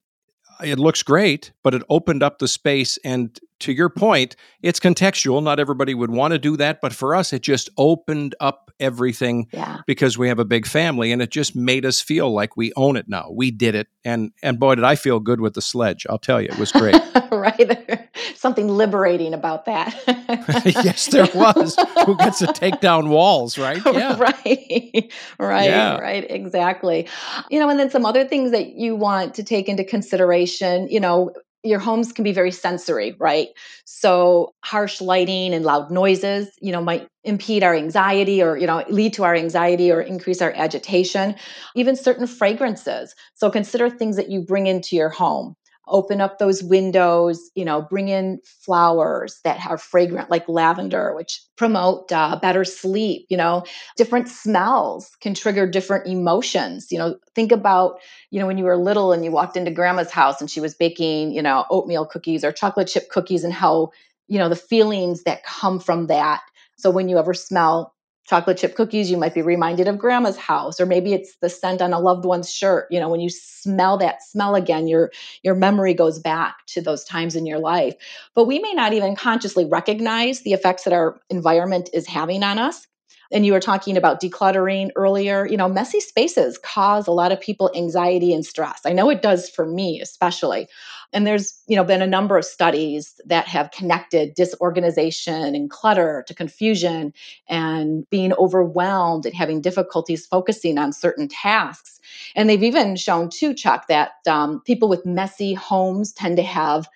it 0.64 0.80
looks 0.80 1.04
great, 1.04 1.52
but 1.64 1.74
it 1.74 1.84
opened 1.90 2.24
up 2.24 2.40
the 2.40 2.48
space. 2.48 2.98
And 3.04 3.38
to 3.64 3.74
your 3.74 3.90
point, 3.90 4.36
it's 4.62 4.80
contextual. 4.80 5.42
Not 5.42 5.60
everybody 5.60 5.94
would 5.94 6.12
want 6.12 6.34
to 6.34 6.40
do 6.40 6.58
that, 6.58 6.82
but 6.82 6.94
for 6.94 7.16
us, 7.16 7.34
it 7.34 7.42
just 7.42 7.70
opened 7.78 8.36
up 8.40 8.72
everything 8.80 9.48
yeah. 9.52 9.80
because 9.88 10.18
we 10.18 10.28
have 10.28 10.40
a 10.40 10.46
big 10.46 10.66
family, 10.66 11.12
and 11.12 11.22
it 11.22 11.32
just 11.32 11.56
made 11.56 11.86
us 11.86 12.02
feel 12.02 12.34
like 12.34 12.58
we 12.58 12.74
own 12.76 12.98
it 12.98 13.08
now. 13.08 13.30
We 13.32 13.52
did 13.52 13.76
it, 13.76 13.88
and 14.04 14.32
and 14.42 14.60
boy, 14.60 14.76
did 14.76 14.84
I 14.84 14.96
feel 14.96 15.20
good 15.20 15.42
with 15.42 15.54
the 15.54 15.62
sledge! 15.62 16.06
I'll 16.10 16.18
tell 16.18 16.42
you, 16.42 16.50
it 16.50 16.60
was 16.60 16.72
great. 16.72 16.96
right, 17.32 18.10
something 18.36 18.68
liberating 18.68 19.34
about 19.34 19.66
that. 19.66 19.96
yes, 20.84 21.08
there 21.08 21.28
was. 21.34 21.76
Who 22.06 22.18
gets 22.18 22.40
to 22.40 22.48
take 22.48 22.80
down 22.80 23.10
walls, 23.10 23.58
right? 23.58 23.82
Yeah, 23.86 24.18
right, 24.18 25.14
right, 25.40 25.70
yeah. 25.70 25.98
right, 25.98 26.26
exactly. 26.30 27.08
You 27.50 27.60
know, 27.60 27.70
and 27.70 27.80
then 27.80 27.90
some 27.90 28.06
other 28.06 28.26
things 28.26 28.52
that 28.52 28.76
you 28.76 28.96
want 28.96 29.36
to 29.36 29.44
take 29.44 29.70
into 29.70 29.84
consideration. 29.84 30.88
You 30.90 31.00
know, 31.00 31.32
your 31.64 31.80
homes 31.80 32.12
can 32.12 32.24
be 32.24 32.34
very 32.34 32.52
sensory, 32.52 33.16
right? 33.20 33.50
So 33.86 34.54
harsh 34.64 35.00
lighting 35.02 35.54
and 35.54 35.64
loud 35.64 35.92
noises, 35.92 36.50
you 36.62 36.72
know, 36.72 36.82
might 36.82 37.08
impede 37.24 37.64
our 37.64 37.74
anxiety 37.74 38.42
or, 38.42 38.58
you 38.58 38.68
know, 38.68 38.84
lead 38.90 39.14
to 39.14 39.24
our 39.24 39.36
anxiety 39.36 39.92
or 39.92 40.02
increase 40.02 40.42
our 40.42 40.52
agitation. 40.52 41.36
Even 41.76 41.96
certain 41.96 42.28
fragrances. 42.28 43.16
So 43.36 43.50
consider 43.50 43.90
things 43.90 44.18
that 44.18 44.30
you 44.30 44.42
bring 44.42 44.68
into 44.68 44.96
your 44.96 45.10
home 45.10 45.56
open 45.88 46.22
up 46.22 46.40
those 46.40 46.64
windows 46.64 47.52
you 47.56 47.66
know 47.66 47.82
bring 47.82 48.08
in 48.10 48.40
flowers 48.46 49.40
that 49.44 49.66
are 49.70 49.78
fragrant 49.78 50.30
like 50.30 50.48
lavender 50.48 51.14
which 51.16 51.42
promote 51.58 52.12
uh, 52.12 52.38
better 52.42 52.64
sleep 52.64 53.26
you 53.30 53.38
know? 53.38 53.64
Different 53.98 54.28
smells 54.28 55.12
can 55.22 55.34
trigger 55.34 55.68
different 55.68 56.08
emotions 56.08 56.92
you 56.92 56.98
know? 56.98 57.18
Think 57.36 57.52
about 57.52 58.00
you 58.32 58.40
know 58.40 58.48
when 58.48 58.58
you 58.58 58.64
were 58.66 58.78
little 58.78 59.12
and 59.12 59.24
you 59.26 59.32
walked 59.32 59.58
into 59.58 59.72
grandma's 59.72 60.12
house 60.12 60.40
and 60.42 60.50
she 60.50 60.62
was 60.62 60.74
baking 60.76 61.32
you 61.34 61.42
know 61.42 61.66
oatmeal 61.70 62.06
cookies 62.06 62.44
or 62.44 62.52
chocolate 62.52 62.88
chip 62.88 63.10
cookies 63.10 63.44
and 63.44 63.54
how 63.54 63.92
you 64.28 64.40
know 64.40 64.50
the 64.50 64.56
feelings 64.56 65.24
that 65.24 65.44
come 65.44 65.80
from 65.80 66.08
that. 66.08 66.42
So 66.78 66.90
when 66.90 67.10
you 67.10 67.18
ever 67.18 67.34
smell 67.34 67.94
chocolate 68.26 68.58
chip 68.58 68.76
cookies, 68.76 69.12
you 69.12 69.18
might 69.18 69.34
be 69.34 69.42
reminded 69.42 69.88
of 69.88 69.98
grandma's 69.98 70.38
house, 70.38 70.80
or 70.80 70.86
maybe 70.86 71.14
it's 71.14 71.36
the 71.42 71.50
scent 71.50 71.82
on 71.82 71.94
a 71.94 72.00
loved 72.00 72.26
one's 72.26 72.52
shirt. 72.52 72.88
You 72.90 73.00
know, 73.00 73.10
when 73.10 73.20
you 73.20 73.30
smell 73.30 73.98
that 73.98 74.24
smell 74.24 74.56
again, 74.56 74.88
your 74.88 75.12
your 75.44 75.56
memory 75.56 75.94
goes 75.94 76.20
back 76.20 76.66
to 76.68 76.82
those 76.82 77.04
times 77.04 77.36
in 77.36 77.46
your 77.46 77.60
life. 77.60 77.96
But 78.36 78.46
we 78.46 78.60
may 78.60 78.74
not 78.74 78.94
even 78.94 79.16
consciously 79.16 79.66
recognize 79.66 80.42
the 80.42 80.54
effects 80.54 80.84
that 80.84 80.94
our 80.94 81.20
environment 81.30 81.90
is 81.94 82.08
having 82.08 82.44
on 82.44 82.60
us 82.60 82.88
and 83.34 83.46
you 83.46 83.54
were 83.54 83.60
talking 83.60 83.98
about 83.98 84.22
decluttering 84.22 84.92
earlier 84.96 85.46
you 85.48 85.58
know 85.58 85.68
messy 85.68 86.00
spaces 86.00 86.58
cause 86.60 87.08
a 87.08 87.12
lot 87.12 87.32
of 87.32 87.42
people 87.42 87.72
anxiety 87.76 88.34
and 88.34 88.46
stress 88.46 88.82
i 88.86 88.94
know 88.94 89.10
it 89.10 89.22
does 89.22 89.50
for 89.50 89.66
me 89.66 90.00
especially 90.02 90.68
and 91.14 91.26
there's 91.28 91.62
you 91.68 91.76
know 91.76 91.84
been 91.84 92.02
a 92.02 92.08
number 92.08 92.38
of 92.38 92.46
studies 92.46 93.20
that 93.26 93.48
have 93.48 93.72
connected 93.72 94.34
disorganization 94.36 95.56
and 95.56 95.70
clutter 95.70 96.24
to 96.28 96.34
confusion 96.34 97.14
and 97.48 98.10
being 98.10 98.34
overwhelmed 98.34 99.26
and 99.26 99.36
having 99.36 99.62
difficulties 99.62 100.26
focusing 100.26 100.78
on 100.78 100.92
certain 100.92 101.28
tasks. 101.28 102.00
And 102.36 102.50
they've 102.50 102.64
even 102.64 102.96
shown 102.96 103.30
too 103.30 103.54
chuck 103.54 103.88
that 103.88 104.12
um, 104.28 104.62
people 104.66 104.90
with 104.90 105.06
messy 105.06 105.54
homes 105.54 106.12
tend 106.14 106.38
to 106.38 106.44
have 106.44 106.88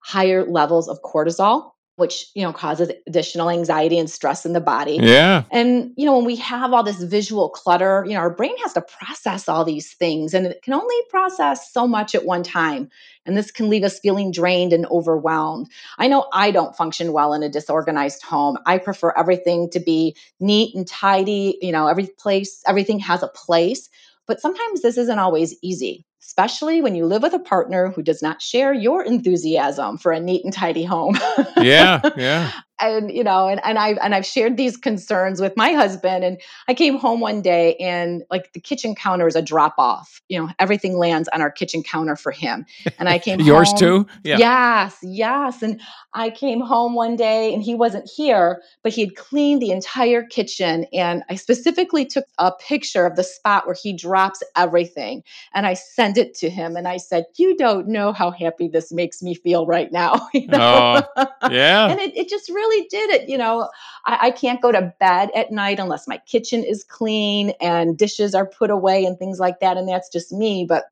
higher 0.00 0.44
levels 0.44 0.88
of 0.88 1.02
cortisol 1.02 1.72
which 1.96 2.26
you 2.34 2.42
know 2.42 2.52
causes 2.52 2.90
additional 3.06 3.50
anxiety 3.50 3.98
and 3.98 4.08
stress 4.08 4.46
in 4.46 4.52
the 4.52 4.60
body. 4.60 4.98
Yeah. 5.00 5.44
And 5.50 5.92
you 5.96 6.04
know 6.04 6.16
when 6.16 6.26
we 6.26 6.36
have 6.36 6.72
all 6.72 6.82
this 6.82 7.02
visual 7.02 7.48
clutter, 7.48 8.04
you 8.06 8.14
know 8.14 8.20
our 8.20 8.30
brain 8.30 8.56
has 8.62 8.74
to 8.74 8.82
process 8.82 9.48
all 9.48 9.64
these 9.64 9.92
things 9.94 10.32
and 10.32 10.46
it 10.46 10.62
can 10.62 10.74
only 10.74 10.96
process 11.10 11.72
so 11.72 11.86
much 11.86 12.14
at 12.14 12.24
one 12.24 12.42
time. 12.42 12.90
And 13.24 13.36
this 13.36 13.50
can 13.50 13.68
leave 13.68 13.82
us 13.82 13.98
feeling 13.98 14.30
drained 14.30 14.72
and 14.72 14.86
overwhelmed. 14.86 15.68
I 15.98 16.06
know 16.06 16.28
I 16.32 16.52
don't 16.52 16.76
function 16.76 17.12
well 17.12 17.32
in 17.32 17.42
a 17.42 17.48
disorganized 17.48 18.22
home. 18.22 18.56
I 18.66 18.78
prefer 18.78 19.12
everything 19.16 19.68
to 19.70 19.80
be 19.80 20.14
neat 20.38 20.74
and 20.76 20.86
tidy, 20.86 21.58
you 21.60 21.72
know, 21.72 21.88
every 21.88 22.06
place 22.06 22.62
everything 22.66 23.00
has 23.00 23.22
a 23.22 23.28
place, 23.28 23.88
but 24.26 24.40
sometimes 24.40 24.82
this 24.82 24.98
isn't 24.98 25.18
always 25.18 25.56
easy 25.62 26.04
especially 26.26 26.82
when 26.82 26.96
you 26.96 27.06
live 27.06 27.22
with 27.22 27.32
a 27.34 27.38
partner 27.38 27.90
who 27.90 28.02
does 28.02 28.20
not 28.20 28.42
share 28.42 28.74
your 28.74 29.02
enthusiasm 29.02 29.96
for 29.96 30.10
a 30.10 30.20
neat 30.20 30.44
and 30.44 30.52
tidy 30.52 30.84
home. 30.84 31.16
yeah, 31.56 32.00
yeah. 32.16 32.52
And 32.80 33.10
you 33.10 33.24
know, 33.24 33.48
and, 33.48 33.60
and 33.64 33.78
I've 33.78 33.98
and 34.02 34.14
I've 34.14 34.26
shared 34.26 34.56
these 34.56 34.76
concerns 34.76 35.40
with 35.40 35.56
my 35.56 35.72
husband. 35.72 36.24
And 36.24 36.40
I 36.68 36.74
came 36.74 36.98
home 36.98 37.20
one 37.20 37.42
day 37.42 37.76
and 37.76 38.22
like 38.30 38.52
the 38.52 38.60
kitchen 38.60 38.94
counter 38.94 39.26
is 39.26 39.36
a 39.36 39.42
drop 39.42 39.74
off. 39.78 40.20
You 40.28 40.40
know, 40.40 40.50
everything 40.58 40.96
lands 40.98 41.28
on 41.32 41.40
our 41.40 41.50
kitchen 41.50 41.82
counter 41.82 42.16
for 42.16 42.32
him. 42.32 42.66
And 42.98 43.08
I 43.08 43.18
came 43.18 43.40
yours 43.42 43.70
home, 43.70 43.78
too. 43.78 44.06
Yeah. 44.24 44.38
Yes, 44.38 44.98
yes. 45.02 45.62
And 45.62 45.80
I 46.12 46.30
came 46.30 46.60
home 46.60 46.94
one 46.94 47.14
day 47.14 47.52
and 47.52 47.62
he 47.62 47.74
wasn't 47.74 48.08
here, 48.08 48.62
but 48.82 48.92
he 48.92 49.02
had 49.02 49.16
cleaned 49.16 49.62
the 49.62 49.70
entire 49.70 50.22
kitchen. 50.22 50.86
And 50.92 51.22
I 51.28 51.36
specifically 51.36 52.04
took 52.06 52.24
a 52.38 52.52
picture 52.52 53.06
of 53.06 53.16
the 53.16 53.22
spot 53.24 53.66
where 53.66 53.76
he 53.80 53.92
drops 53.92 54.42
everything, 54.56 55.22
and 55.54 55.66
I 55.66 55.74
sent 55.74 56.16
it 56.16 56.34
to 56.36 56.50
him. 56.50 56.76
And 56.76 56.88
I 56.88 56.96
said, 56.96 57.26
"You 57.36 57.56
don't 57.56 57.88
know 57.88 58.12
how 58.12 58.30
happy 58.30 58.68
this 58.68 58.92
makes 58.92 59.22
me 59.22 59.34
feel 59.34 59.66
right 59.66 59.92
now." 59.92 60.28
you 60.34 60.46
know? 60.48 61.02
Oh, 61.16 61.26
yeah. 61.50 61.88
and 61.88 62.00
it, 62.00 62.16
it 62.16 62.28
just 62.28 62.48
really 62.48 62.65
really 62.66 62.86
did 62.88 63.10
it. 63.10 63.28
You 63.28 63.38
know, 63.38 63.68
I, 64.04 64.18
I 64.22 64.30
can't 64.30 64.60
go 64.60 64.72
to 64.72 64.92
bed 65.00 65.30
at 65.34 65.50
night 65.50 65.78
unless 65.78 66.08
my 66.08 66.18
kitchen 66.26 66.64
is 66.64 66.84
clean 66.84 67.52
and 67.60 67.96
dishes 67.96 68.34
are 68.34 68.46
put 68.46 68.70
away 68.70 69.04
and 69.04 69.18
things 69.18 69.38
like 69.38 69.60
that. 69.60 69.76
And 69.76 69.88
that's 69.88 70.08
just 70.08 70.32
me. 70.32 70.64
But, 70.68 70.84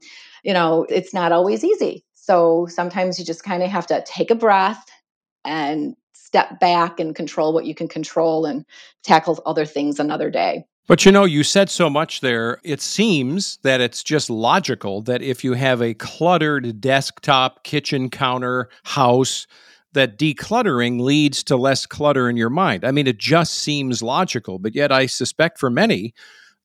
you 0.42 0.52
know, 0.52 0.86
it's 0.88 1.14
not 1.14 1.32
always 1.32 1.64
easy. 1.64 2.04
So 2.14 2.66
sometimes 2.70 3.18
you 3.18 3.24
just 3.24 3.44
kind 3.44 3.62
of 3.62 3.70
have 3.70 3.86
to 3.88 4.02
take 4.06 4.30
a 4.30 4.34
breath 4.34 4.84
and 5.44 5.94
step 6.12 6.58
back 6.58 6.98
and 6.98 7.14
control 7.14 7.52
what 7.52 7.66
you 7.66 7.74
can 7.74 7.86
control 7.86 8.46
and 8.46 8.64
tackle 9.02 9.40
other 9.46 9.66
things 9.66 10.00
another 10.00 10.30
day. 10.30 10.64
But 10.86 11.06
you 11.06 11.12
know, 11.12 11.24
you 11.24 11.44
said 11.44 11.70
so 11.70 11.88
much 11.88 12.20
there. 12.20 12.60
It 12.62 12.80
seems 12.80 13.58
that 13.62 13.80
it's 13.80 14.02
just 14.02 14.28
logical 14.28 15.00
that 15.02 15.22
if 15.22 15.42
you 15.42 15.54
have 15.54 15.80
a 15.80 15.94
cluttered 15.94 16.80
desktop, 16.80 17.64
kitchen 17.64 18.10
counter, 18.10 18.68
house, 18.84 19.46
that 19.94 20.18
decluttering 20.18 21.00
leads 21.00 21.42
to 21.44 21.56
less 21.56 21.86
clutter 21.86 22.28
in 22.28 22.36
your 22.36 22.50
mind. 22.50 22.84
I 22.84 22.90
mean, 22.90 23.06
it 23.06 23.18
just 23.18 23.54
seems 23.54 24.02
logical, 24.02 24.58
but 24.58 24.74
yet 24.74 24.92
I 24.92 25.06
suspect 25.06 25.58
for 25.58 25.70
many 25.70 26.14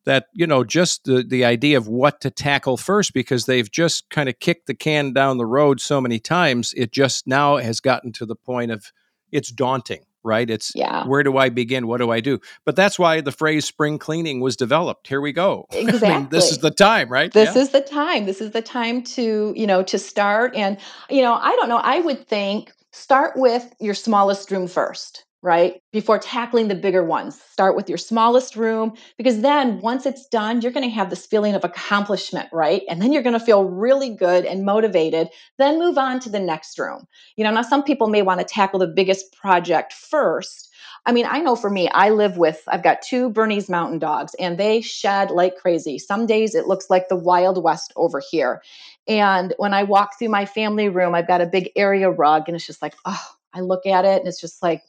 that, 0.06 0.26
you 0.34 0.48
know, 0.48 0.64
just 0.64 1.06
the, 1.06 1.24
the 1.24 1.46
idea 1.46 1.78
of 1.78 1.88
what 1.88 2.22
to 2.22 2.32
tackle 2.32 2.78
first 2.78 3.14
because 3.14 3.46
they've 3.46 3.70
just 3.70 4.10
kind 4.10 4.28
of 4.28 4.40
kicked 4.40 4.68
the 4.68 4.74
can 4.74 5.14
down 5.14 5.38
the 5.38 5.46
road 5.46 5.80
so 5.80 6.02
many 6.02 6.20
times, 6.20 6.74
it 6.76 6.92
just 6.92 7.28
now 7.28 7.58
has 7.58 7.80
gotten 7.80 8.12
to 8.14 8.26
the 8.26 8.36
point 8.36 8.72
of 8.72 8.92
it's 9.32 9.52
daunting 9.52 10.04
right? 10.24 10.50
It's 10.50 10.74
yeah. 10.76 11.06
where 11.06 11.24
do 11.24 11.38
I 11.38 11.50
begin? 11.50 11.88
What 11.88 12.00
do 12.00 12.12
I 12.12 12.20
do? 12.20 12.40
But 12.66 12.76
that's 12.76 13.00
why 13.00 13.22
the 13.22 13.32
phrase 13.32 13.66
spring 13.66 13.98
cleaning 13.98 14.42
was 14.42 14.56
developed. 14.56 15.08
Here 15.08 15.22
we 15.22 15.32
go. 15.32 15.66
Exactly. 15.72 16.08
I 16.10 16.20
mean, 16.20 16.30
this 16.30 16.52
is 16.52 16.58
the 16.58 16.72
time, 16.72 17.10
right? 17.10 17.32
This 17.32 17.56
yeah. 17.56 17.62
is 17.62 17.70
the 17.70 17.82
time. 17.82 18.26
This 18.26 18.42
is 18.42 18.52
the 18.52 18.62
time 18.62 19.02
to, 19.04 19.54
you 19.56 19.66
know, 19.66 19.82
to 19.84 19.98
start. 19.98 20.56
And, 20.56 20.78
you 21.10 21.22
know, 21.22 21.34
I 21.34 21.56
don't 21.56 21.70
know. 21.70 21.78
I 21.78 22.02
would 22.02 22.28
think 22.28 22.74
start 22.92 23.34
with 23.36 23.74
your 23.80 23.94
smallest 23.94 24.52
room 24.52 24.68
first, 24.68 25.26
right? 25.42 25.82
Before 25.94 26.20
tackling 26.20 26.68
the 26.68 26.76
bigger 26.76 27.04
ones. 27.04 27.40
Start 27.40 27.76
with 27.76 27.88
your 27.88 27.98
smallest 27.98 28.56
room 28.56 28.94
because 29.18 29.42
then 29.42 29.80
once 29.80 30.06
it's 30.06 30.28
done, 30.28 30.62
you're 30.62 30.72
going 30.72 30.88
to 30.88 30.94
have 30.94 31.10
this 31.10 31.26
feeling 31.26 31.56
of 31.56 31.64
accomplishment, 31.64 32.50
right? 32.52 32.82
And 32.90 33.02
then 33.02 33.14
you're 33.14 33.24
going 33.24 33.38
to 33.38 33.46
feel 33.46 33.64
really 33.64 34.14
good 34.14 34.46
and 34.46 34.66
motivated. 34.66 35.30
Then 35.58 35.80
move 35.80 35.98
on 35.98 36.20
to 36.22 36.30
the 36.30 36.40
next 36.40 36.78
room. 36.78 37.06
You 37.38 37.44
know, 37.44 37.52
now 37.52 37.62
some 37.62 37.84
people 37.84 38.08
may 38.08 38.22
want 38.22 38.40
to 38.40 38.46
tackle 38.46 38.80
the 38.80 38.88
biggest 38.88 39.34
project 39.34 39.94
first. 39.94 40.70
I 41.06 41.12
mean, 41.12 41.26
I 41.28 41.40
know 41.40 41.56
for 41.56 41.70
me, 41.70 41.90
I 41.90 42.10
live 42.10 42.38
with, 42.38 42.62
I've 42.68 42.84
got 42.84 43.02
two 43.02 43.30
Bernese 43.30 43.72
mountain 43.72 44.00
dogs 44.00 44.36
and 44.40 44.58
they 44.58 44.82
shed 44.82 45.32
like 45.32 45.56
crazy. 45.56 45.98
Some 45.98 46.26
days 46.26 46.56
it 46.56 46.68
looks 46.68 46.90
like 46.90 47.08
the 47.08 47.16
Wild 47.16 47.64
West 47.64 47.94
over 47.96 48.22
here. 48.30 48.62
And 49.10 49.54
when 49.58 49.74
I 49.74 49.84
walk 49.84 50.18
through 50.18 50.30
my 50.30 50.46
family 50.46 50.88
room, 50.88 51.16
I've 51.16 51.28
got 51.28 51.42
a 51.42 51.48
big 51.48 51.72
area 51.76 52.10
rug, 52.10 52.44
and 52.48 52.56
it's 52.56 52.68
just 52.68 52.82
like, 52.82 52.96
oh, 53.06 53.26
I 53.54 53.62
look 53.62 53.86
at 53.86 54.06
it 54.06 54.20
and 54.20 54.28
it's 54.28 54.40
just 54.40 54.62
like, 54.62 54.84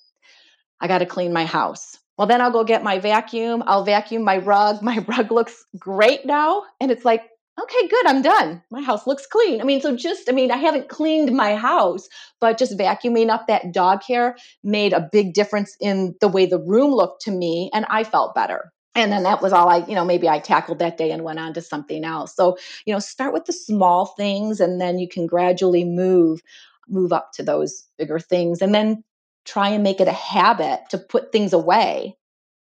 I 0.80 0.86
got 0.86 0.98
to 0.98 1.06
clean 1.06 1.32
my 1.32 1.46
house. 1.46 1.98
Well, 2.18 2.26
then 2.26 2.40
I'll 2.40 2.50
go 2.50 2.64
get 2.64 2.84
my 2.84 2.98
vacuum. 2.98 3.62
I'll 3.66 3.84
vacuum 3.84 4.22
my 4.22 4.38
rug. 4.38 4.82
My 4.82 4.98
rug 5.08 5.32
looks 5.32 5.64
great 5.78 6.26
now. 6.26 6.64
And 6.80 6.90
it's 6.90 7.04
like, 7.04 7.22
okay, 7.60 7.88
good, 7.88 8.06
I'm 8.06 8.22
done. 8.22 8.62
My 8.70 8.82
house 8.82 9.06
looks 9.06 9.26
clean. 9.26 9.60
I 9.60 9.64
mean, 9.64 9.80
so 9.80 9.96
just, 9.96 10.28
I 10.28 10.32
mean, 10.32 10.50
I 10.50 10.56
haven't 10.56 10.88
cleaned 10.88 11.34
my 11.34 11.56
house, 11.56 12.08
but 12.40 12.58
just 12.58 12.78
vacuuming 12.78 13.30
up 13.30 13.46
that 13.46 13.72
dog 13.72 14.02
hair 14.02 14.36
made 14.62 14.92
a 14.92 15.08
big 15.12 15.32
difference 15.34 15.76
in 15.80 16.14
the 16.20 16.28
way 16.28 16.46
the 16.46 16.60
room 16.60 16.92
looked 16.92 17.22
to 17.22 17.30
me. 17.30 17.70
And 17.72 17.86
I 17.88 18.04
felt 18.04 18.34
better 18.34 18.72
and 18.94 19.12
then 19.12 19.22
that 19.22 19.42
was 19.42 19.52
all 19.52 19.68
i 19.68 19.78
you 19.86 19.94
know 19.94 20.04
maybe 20.04 20.28
i 20.28 20.38
tackled 20.38 20.78
that 20.78 20.98
day 20.98 21.10
and 21.10 21.24
went 21.24 21.38
on 21.38 21.54
to 21.54 21.62
something 21.62 22.04
else. 22.04 22.34
So 22.34 22.58
you 22.86 22.92
know 22.92 23.00
start 23.00 23.32
with 23.32 23.44
the 23.46 23.52
small 23.52 24.06
things 24.06 24.60
and 24.60 24.80
then 24.80 24.98
you 24.98 25.08
can 25.08 25.26
gradually 25.26 25.84
move 25.84 26.40
move 26.88 27.12
up 27.12 27.32
to 27.34 27.42
those 27.42 27.84
bigger 27.98 28.18
things. 28.18 28.60
And 28.62 28.74
then 28.74 29.04
try 29.44 29.68
and 29.70 29.82
make 29.82 30.00
it 30.00 30.08
a 30.08 30.12
habit 30.12 30.80
to 30.90 30.98
put 30.98 31.32
things 31.32 31.52
away 31.52 32.16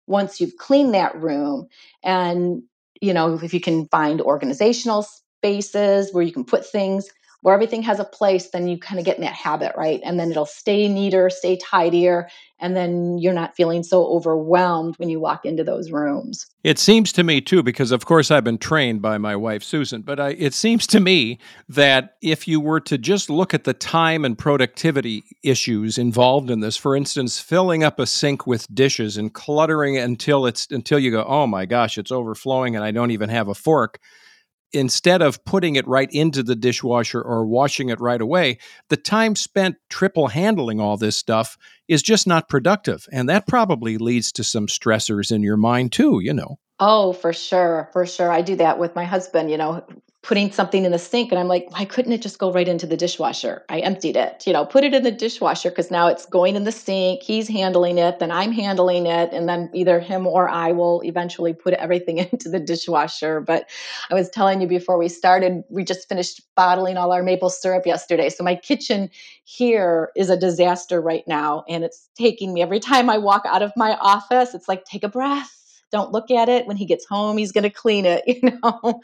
once 0.06 0.40
you've 0.40 0.56
cleaned 0.58 0.94
that 0.94 1.16
room. 1.20 1.68
And 2.02 2.62
you 3.00 3.14
know 3.14 3.34
if 3.42 3.54
you 3.54 3.60
can 3.60 3.86
find 3.88 4.20
organizational 4.20 5.04
spaces 5.04 6.12
where 6.12 6.24
you 6.24 6.32
can 6.32 6.44
put 6.44 6.66
things 6.66 7.08
where 7.42 7.54
everything 7.54 7.82
has 7.82 8.00
a 8.00 8.04
place, 8.04 8.50
then 8.50 8.66
you 8.66 8.78
kind 8.78 8.98
of 8.98 9.04
get 9.04 9.16
in 9.16 9.22
that 9.22 9.32
habit, 9.32 9.72
right? 9.76 10.00
And 10.04 10.18
then 10.18 10.30
it'll 10.30 10.44
stay 10.44 10.88
neater, 10.88 11.30
stay 11.30 11.56
tidier, 11.56 12.28
and 12.58 12.76
then 12.76 13.18
you're 13.18 13.32
not 13.32 13.54
feeling 13.54 13.84
so 13.84 14.04
overwhelmed 14.06 14.96
when 14.96 15.08
you 15.08 15.20
walk 15.20 15.46
into 15.46 15.62
those 15.62 15.92
rooms. 15.92 16.46
It 16.64 16.80
seems 16.80 17.12
to 17.12 17.22
me 17.22 17.40
too, 17.40 17.62
because 17.62 17.92
of 17.92 18.04
course 18.06 18.32
I've 18.32 18.42
been 18.42 18.58
trained 18.58 19.00
by 19.00 19.18
my 19.18 19.36
wife 19.36 19.62
Susan, 19.62 20.02
but 20.02 20.18
I, 20.18 20.30
it 20.30 20.52
seems 20.52 20.84
to 20.88 20.98
me 20.98 21.38
that 21.68 22.16
if 22.20 22.48
you 22.48 22.58
were 22.58 22.80
to 22.80 22.98
just 22.98 23.30
look 23.30 23.54
at 23.54 23.62
the 23.62 23.74
time 23.74 24.24
and 24.24 24.36
productivity 24.36 25.22
issues 25.44 25.96
involved 25.96 26.50
in 26.50 26.58
this, 26.58 26.76
for 26.76 26.96
instance, 26.96 27.38
filling 27.38 27.84
up 27.84 28.00
a 28.00 28.06
sink 28.06 28.48
with 28.48 28.72
dishes 28.74 29.16
and 29.16 29.32
cluttering 29.32 29.94
it 29.94 30.00
until 30.00 30.44
it's 30.44 30.66
until 30.72 30.98
you 30.98 31.12
go, 31.12 31.24
oh 31.24 31.46
my 31.46 31.66
gosh, 31.66 31.98
it's 31.98 32.10
overflowing 32.10 32.74
and 32.74 32.84
I 32.84 32.90
don't 32.90 33.12
even 33.12 33.28
have 33.28 33.46
a 33.46 33.54
fork 33.54 34.00
instead 34.72 35.22
of 35.22 35.44
putting 35.44 35.76
it 35.76 35.86
right 35.86 36.08
into 36.12 36.42
the 36.42 36.56
dishwasher 36.56 37.20
or 37.22 37.46
washing 37.46 37.88
it 37.88 38.00
right 38.00 38.20
away, 38.20 38.58
the 38.88 38.96
time 38.96 39.34
spent 39.36 39.76
triple 39.88 40.28
handling 40.28 40.80
all 40.80 40.96
this 40.96 41.16
stuff 41.16 41.56
is 41.88 42.02
just 42.02 42.26
not 42.26 42.48
productive. 42.48 43.06
And 43.12 43.28
that 43.28 43.46
probably 43.46 43.98
leads 43.98 44.32
to 44.32 44.44
some 44.44 44.66
stressors 44.66 45.32
in 45.32 45.42
your 45.42 45.56
mind 45.56 45.92
too, 45.92 46.20
you 46.22 46.34
know. 46.34 46.58
Oh, 46.80 47.12
for 47.12 47.32
sure. 47.32 47.88
For 47.92 48.06
sure. 48.06 48.30
I 48.30 48.42
do 48.42 48.56
that 48.56 48.78
with 48.78 48.94
my 48.94 49.04
husband, 49.04 49.50
you 49.50 49.56
know, 49.56 49.84
putting 50.22 50.50
something 50.50 50.84
in 50.84 50.90
the 50.90 50.98
sink 50.98 51.30
and 51.30 51.38
I'm 51.38 51.46
like, 51.46 51.70
why 51.70 51.84
couldn't 51.84 52.12
it 52.12 52.20
just 52.20 52.38
go 52.38 52.52
right 52.52 52.66
into 52.66 52.86
the 52.86 52.96
dishwasher? 52.96 53.64
I 53.68 53.78
emptied 53.78 54.16
it, 54.16 54.46
you 54.46 54.52
know, 54.52 54.66
put 54.66 54.82
it 54.82 54.92
in 54.92 55.04
the 55.04 55.12
dishwasher 55.12 55.70
because 55.70 55.90
now 55.92 56.08
it's 56.08 56.26
going 56.26 56.56
in 56.56 56.64
the 56.64 56.72
sink. 56.72 57.22
He's 57.22 57.46
handling 57.46 57.98
it, 57.98 58.18
then 58.18 58.32
I'm 58.32 58.50
handling 58.50 59.06
it, 59.06 59.32
and 59.32 59.48
then 59.48 59.70
either 59.72 60.00
him 60.00 60.26
or 60.26 60.48
I 60.48 60.72
will 60.72 61.02
eventually 61.04 61.52
put 61.52 61.72
everything 61.74 62.18
into 62.32 62.48
the 62.48 62.58
dishwasher. 62.58 63.40
But 63.40 63.70
I 64.10 64.14
was 64.14 64.28
telling 64.28 64.60
you 64.60 64.66
before 64.66 64.98
we 64.98 65.08
started, 65.08 65.62
we 65.70 65.84
just 65.84 66.08
finished 66.08 66.42
bottling 66.56 66.96
all 66.96 67.12
our 67.12 67.22
maple 67.22 67.50
syrup 67.50 67.86
yesterday. 67.86 68.28
So 68.28 68.42
my 68.42 68.56
kitchen 68.56 69.10
here 69.44 70.10
is 70.16 70.30
a 70.30 70.36
disaster 70.36 71.00
right 71.00 71.26
now. 71.28 71.64
And 71.68 71.84
it's 71.84 72.08
taking 72.16 72.52
me 72.52 72.60
every 72.60 72.80
time 72.80 73.08
I 73.08 73.18
walk 73.18 73.42
out 73.46 73.62
of 73.62 73.72
my 73.76 73.96
office, 73.96 74.52
it's 74.52 74.68
like, 74.68 74.84
take 74.84 75.04
a 75.04 75.08
breath 75.08 75.57
don't 75.90 76.12
look 76.12 76.30
at 76.30 76.48
it. 76.48 76.66
When 76.66 76.76
he 76.76 76.84
gets 76.84 77.04
home, 77.06 77.36
he's 77.38 77.52
going 77.52 77.64
to 77.64 77.70
clean 77.70 78.04
it, 78.06 78.24
you 78.26 78.58
know. 78.62 79.00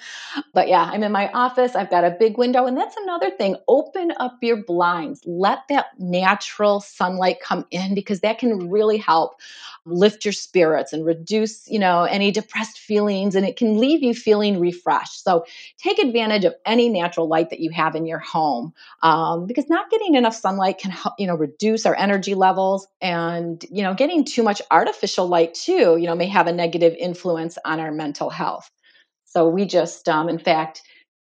but 0.53 0.69
yeah, 0.69 0.91
I'm 0.93 1.03
in 1.03 1.13
my 1.13 1.31
office. 1.33 1.75
I've 1.75 1.91
got 1.91 2.05
a 2.05 2.11
big 2.11 2.39
window. 2.39 2.67
And 2.67 2.77
that's 2.77 2.97
another 2.97 3.31
thing. 3.31 3.57
Open 3.69 4.13
up 4.19 4.39
your 4.43 4.63
blinds. 4.63 5.21
Let 5.25 5.61
that 5.69 5.87
natural 5.99 6.81
sunlight 6.81 7.41
come 7.41 7.67
in 7.71 7.95
because 7.95 8.21
that 8.21 8.39
can 8.39 8.71
really 8.71 8.99
help 8.99 9.41
lift 9.87 10.25
your 10.25 10.33
spirits 10.33 10.93
and 10.93 11.05
reduce, 11.05 11.69
you 11.69 11.79
know, 11.79 12.05
any 12.05 12.31
depressed 12.31 12.79
feelings 12.79 13.35
and 13.35 13.45
it 13.45 13.57
can 13.57 13.79
leave 13.79 14.03
you 14.03 14.15
feeling 14.15 14.59
refreshed. 14.59 15.23
So 15.23 15.45
take 15.79 15.99
advantage 15.99 16.45
of 16.45 16.55
any 16.65 16.89
natural 16.89 17.29
light 17.29 17.51
that 17.51 17.61
you 17.61 17.71
have 17.71 17.95
in 17.95 18.07
your 18.07 18.19
home 18.19 18.73
um, 19.03 19.47
because 19.47 19.69
not 19.69 19.91
getting 19.91 20.15
enough 20.15 20.35
sunlight 20.35 20.79
can 20.79 20.91
help, 20.91 21.15
you 21.19 21.27
know, 21.27 21.35
reduce 21.37 21.85
our 21.85 21.95
energy 21.97 22.35
levels 22.35 22.87
and, 23.01 23.65
you 23.71 23.83
know, 23.83 23.95
getting 23.95 24.25
too 24.25 24.43
much 24.43 24.63
artificial 24.71 25.29
light 25.29 25.55
too, 25.55 25.97
you 25.99 26.07
know, 26.07 26.15
may 26.15 26.29
have 26.29 26.47
a 26.47 26.53
negative 26.53 26.74
influence 26.83 27.57
on 27.65 27.81
our 27.81 27.93
mental 27.93 28.31
health. 28.31 28.69
So 29.25 29.49
we 29.49 29.65
just, 29.67 30.09
um, 30.09 30.29
in 30.29 30.39
fact, 30.39 30.83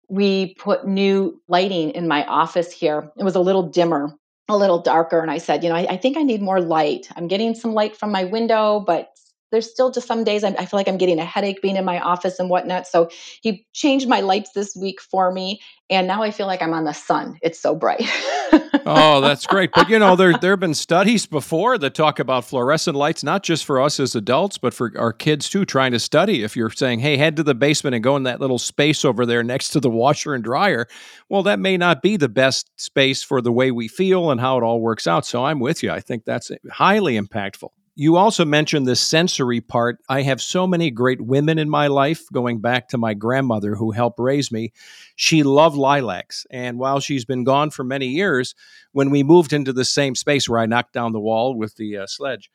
we 0.10 0.56
put 0.56 0.88
new 0.88 1.42
lighting 1.48 1.92
in 1.92 2.08
my 2.08 2.26
office 2.26 2.72
here. 2.72 3.12
It 3.18 3.24
was 3.24 3.36
a 3.36 3.40
little 3.40 3.64
dimmer 3.64 4.14
a 4.50 4.58
little 4.58 4.80
darker. 4.80 5.22
And 5.22 5.32
I 5.32 5.38
said, 5.38 5.64
you 5.64 5.70
know, 5.70 5.76
I, 5.76 5.88
I, 5.92 5.98
think 5.98 6.18
I 6.18 6.22
need 6.22 6.42
more 6.42 6.60
light. 6.60 7.08
I'm 7.16 7.28
getting 7.28 7.56
some 7.56 7.74
light 7.74 7.96
from 7.96 8.12
my 8.12 8.26
window, 8.26 8.84
but 8.86 9.10
there's 9.54 9.70
still 9.70 9.92
just 9.92 10.08
some 10.08 10.24
days 10.24 10.44
I, 10.44 10.50
I 10.50 10.66
feel 10.66 10.80
like 10.80 10.88
I'm 10.88 10.98
getting 10.98 11.20
a 11.20 11.26
headache 11.26 11.62
being 11.62 11.76
in 11.76 11.86
my 11.86 12.00
office 12.00 12.40
and 12.40 12.50
whatnot. 12.50 12.88
So 12.88 13.10
he 13.42 13.66
changed 13.72 14.10
my 14.10 14.20
lights 14.20 14.52
this 14.54 14.76
week 14.76 15.00
for 15.00 15.32
me. 15.32 15.62
And 15.92 16.08
now 16.08 16.24
I 16.24 16.32
feel 16.32 16.48
like 16.48 16.62
I'm 16.64 16.74
on 16.74 16.86
the 16.86 16.94
sun. 16.94 17.38
It's 17.44 17.60
so 17.60 17.76
bright. 17.76 18.02
oh, 18.88 19.22
that's 19.22 19.46
great. 19.46 19.70
But 19.72 19.90
you 19.90 20.00
know, 20.00 20.16
there 20.16 20.34
there 20.40 20.54
have 20.54 20.60
been 20.60 20.74
studies 20.74 21.28
before 21.28 21.78
that 21.78 21.94
talk 21.94 22.18
about 22.18 22.46
fluorescent 22.46 22.96
lights, 22.96 23.24
not 23.24 23.44
just 23.44 23.64
for 23.64 23.80
us 23.80 24.00
as 24.00 24.16
adults, 24.16 24.58
but 24.58 24.74
for 24.74 24.92
our 24.98 25.14
kids 25.14 25.48
too, 25.50 25.66
trying 25.66 25.92
to 25.92 26.00
study. 26.00 26.42
If 26.42 26.56
you're 26.56 26.72
saying, 26.72 27.02
hey, 27.02 27.18
head 27.18 27.36
to 27.36 27.44
the 27.44 27.54
basement 27.54 27.94
and 27.94 28.04
go 28.04 28.16
in 28.16 28.24
that 28.24 28.40
little 28.40 28.58
space 28.58 29.06
over 29.06 29.24
there 29.24 29.44
next 29.44 29.70
to 29.70 29.80
the 29.80 29.90
washer 29.90 30.34
and 30.34 30.44
dryer, 30.44 30.88
well, 31.30 31.44
that 31.44 31.60
may 31.60 31.78
not 31.78 32.02
be 32.02 32.18
the 32.18 32.30
best 32.30 32.72
space 32.78 33.22
for 33.22 33.40
the 33.40 33.52
way 33.52 33.70
we 33.70 33.88
feel 33.88 34.32
and 34.32 34.42
how 34.42 34.58
it 34.58 34.64
all 34.64 34.82
works 34.82 35.06
out. 35.06 35.28
So 35.28 35.46
I'm 35.46 35.60
with 35.60 35.84
you. 35.84 35.92
I 35.92 36.00
think 36.00 36.26
that's 36.26 36.50
highly 36.72 37.20
impactful. 37.20 37.70
You 37.96 38.18
also 38.18 38.44
mentioned 38.44 38.88
the 38.88 38.96
sensory 38.96 39.62
part. 39.62 40.00
I 40.10 40.24
have 40.24 40.42
so 40.42 40.66
many 40.66 40.90
great 40.90 41.22
women 41.22 41.60
in 41.60 41.70
my 41.70 41.86
life, 41.88 42.24
going 42.34 42.60
back 42.60 42.90
to 42.90 42.98
my 42.98 43.14
grandmother 43.14 43.76
who 43.76 43.92
helped 43.92 44.20
raise 44.20 44.52
me. 44.52 44.74
She 45.16 45.44
loved 45.44 45.78
lilacs. 45.78 46.48
And 46.50 46.80
while 46.80 47.00
she's 47.00 47.24
been 47.24 47.44
gone 47.44 47.70
for 47.70 47.84
many 47.84 48.08
years, 48.08 48.56
when 48.94 49.12
we 49.12 49.22
moved 49.22 49.54
into 49.54 49.74
the 49.74 49.86
same 49.86 50.16
space 50.16 50.50
where 50.50 50.60
I 50.60 50.66
knocked 50.66 50.94
down 50.94 51.12
the 51.12 51.20
wall 51.20 51.56
with 51.56 51.76
the 51.76 51.98
uh, 51.98 52.08
sledge, 52.08 52.50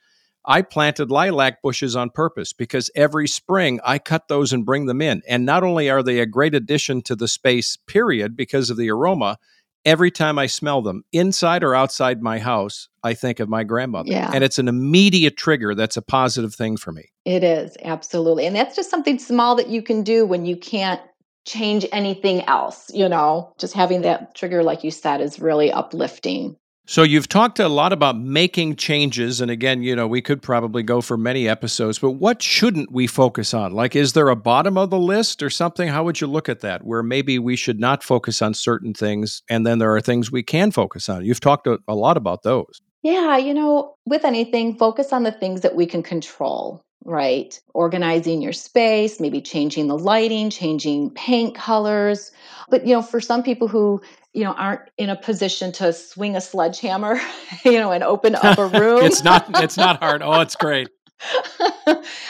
I 0.44 0.62
planted 0.62 1.10
lilac 1.10 1.62
bushes 1.62 1.94
on 1.94 2.10
purpose 2.10 2.52
because 2.52 2.90
every 2.96 3.28
spring 3.28 3.78
I 3.84 4.00
cut 4.00 4.26
those 4.26 4.52
and 4.52 4.66
bring 4.66 4.86
them 4.86 5.00
in. 5.00 5.22
And 5.28 5.46
not 5.46 5.62
only 5.62 5.88
are 5.88 6.02
they 6.02 6.18
a 6.18 6.26
great 6.26 6.54
addition 6.54 7.00
to 7.02 7.14
the 7.14 7.28
space, 7.28 7.76
period, 7.76 8.36
because 8.36 8.70
of 8.70 8.76
the 8.76 8.90
aroma, 8.90 9.38
every 9.84 10.10
time 10.10 10.38
I 10.38 10.46
smell 10.46 10.82
them, 10.82 11.04
inside 11.12 11.62
or 11.62 11.74
outside 11.74 12.22
my 12.22 12.38
house, 12.38 12.88
I 13.02 13.14
think 13.14 13.40
of 13.40 13.48
my 13.48 13.64
grandmother. 13.64 14.10
Yeah. 14.10 14.30
And 14.32 14.44
it's 14.44 14.58
an 14.58 14.68
immediate 14.68 15.36
trigger 15.36 15.74
that's 15.74 15.96
a 15.96 16.02
positive 16.02 16.54
thing 16.54 16.76
for 16.76 16.92
me. 16.92 17.10
It 17.24 17.44
is, 17.44 17.76
absolutely. 17.82 18.46
And 18.46 18.54
that's 18.54 18.76
just 18.76 18.90
something 18.90 19.18
small 19.18 19.56
that 19.56 19.68
you 19.68 19.82
can 19.82 20.02
do 20.02 20.26
when 20.26 20.44
you 20.46 20.56
can't 20.56 21.00
change 21.46 21.86
anything 21.92 22.42
else, 22.42 22.90
you 22.92 23.08
know. 23.08 23.52
Just 23.58 23.74
having 23.74 24.02
that 24.02 24.34
trigger 24.34 24.62
like 24.62 24.84
you 24.84 24.90
said 24.90 25.20
is 25.20 25.40
really 25.40 25.72
uplifting. 25.72 26.56
So 26.90 27.02
you've 27.02 27.28
talked 27.28 27.58
a 27.58 27.68
lot 27.68 27.92
about 27.92 28.18
making 28.18 28.76
changes 28.76 29.42
and 29.42 29.50
again, 29.50 29.82
you 29.82 29.94
know, 29.94 30.06
we 30.06 30.22
could 30.22 30.40
probably 30.40 30.82
go 30.82 31.02
for 31.02 31.18
many 31.18 31.46
episodes, 31.46 31.98
but 31.98 32.12
what 32.12 32.40
shouldn't 32.40 32.90
we 32.90 33.06
focus 33.06 33.52
on? 33.52 33.72
Like 33.72 33.94
is 33.94 34.14
there 34.14 34.30
a 34.30 34.34
bottom 34.34 34.78
of 34.78 34.88
the 34.88 34.98
list 34.98 35.42
or 35.42 35.50
something? 35.50 35.88
How 35.88 36.02
would 36.02 36.22
you 36.22 36.26
look 36.26 36.48
at 36.48 36.60
that 36.60 36.86
where 36.86 37.02
maybe 37.02 37.38
we 37.38 37.56
should 37.56 37.78
not 37.78 38.02
focus 38.02 38.40
on 38.40 38.54
certain 38.54 38.94
things 38.94 39.42
and 39.50 39.66
then 39.66 39.80
there 39.80 39.94
are 39.94 40.00
things 40.00 40.32
we 40.32 40.42
can 40.42 40.70
focus 40.70 41.10
on? 41.10 41.26
You've 41.26 41.40
talked 41.40 41.66
a, 41.66 41.78
a 41.86 41.94
lot 41.94 42.16
about 42.16 42.42
those. 42.42 42.80
Yeah, 43.02 43.36
you 43.36 43.52
know, 43.52 43.94
with 44.06 44.24
anything, 44.24 44.78
focus 44.78 45.12
on 45.12 45.24
the 45.24 45.32
things 45.32 45.60
that 45.60 45.76
we 45.76 45.84
can 45.84 46.02
control 46.02 46.82
right? 47.04 47.58
Organizing 47.74 48.42
your 48.42 48.52
space, 48.52 49.18
maybe 49.18 49.40
changing 49.40 49.88
the 49.88 49.96
lighting, 49.96 50.50
changing 50.50 51.10
paint 51.10 51.54
colors. 51.54 52.30
But 52.68 52.86
you 52.86 52.94
know, 52.94 53.02
for 53.02 53.20
some 53.20 53.42
people 53.42 53.66
who 53.66 54.02
you 54.32 54.44
know 54.44 54.52
aren't 54.52 54.82
in 54.96 55.10
a 55.10 55.16
position 55.16 55.72
to 55.72 55.92
swing 55.92 56.36
a 56.36 56.40
sledgehammer 56.40 57.20
you 57.64 57.72
know 57.72 57.90
and 57.92 58.04
open 58.04 58.34
up 58.34 58.58
a 58.58 58.66
room. 58.78 59.02
it's 59.02 59.24
not 59.24 59.46
it's 59.62 59.76
not 59.76 59.98
hard. 60.02 60.22
Oh 60.22 60.40
it's 60.40 60.56
great. 60.56 60.88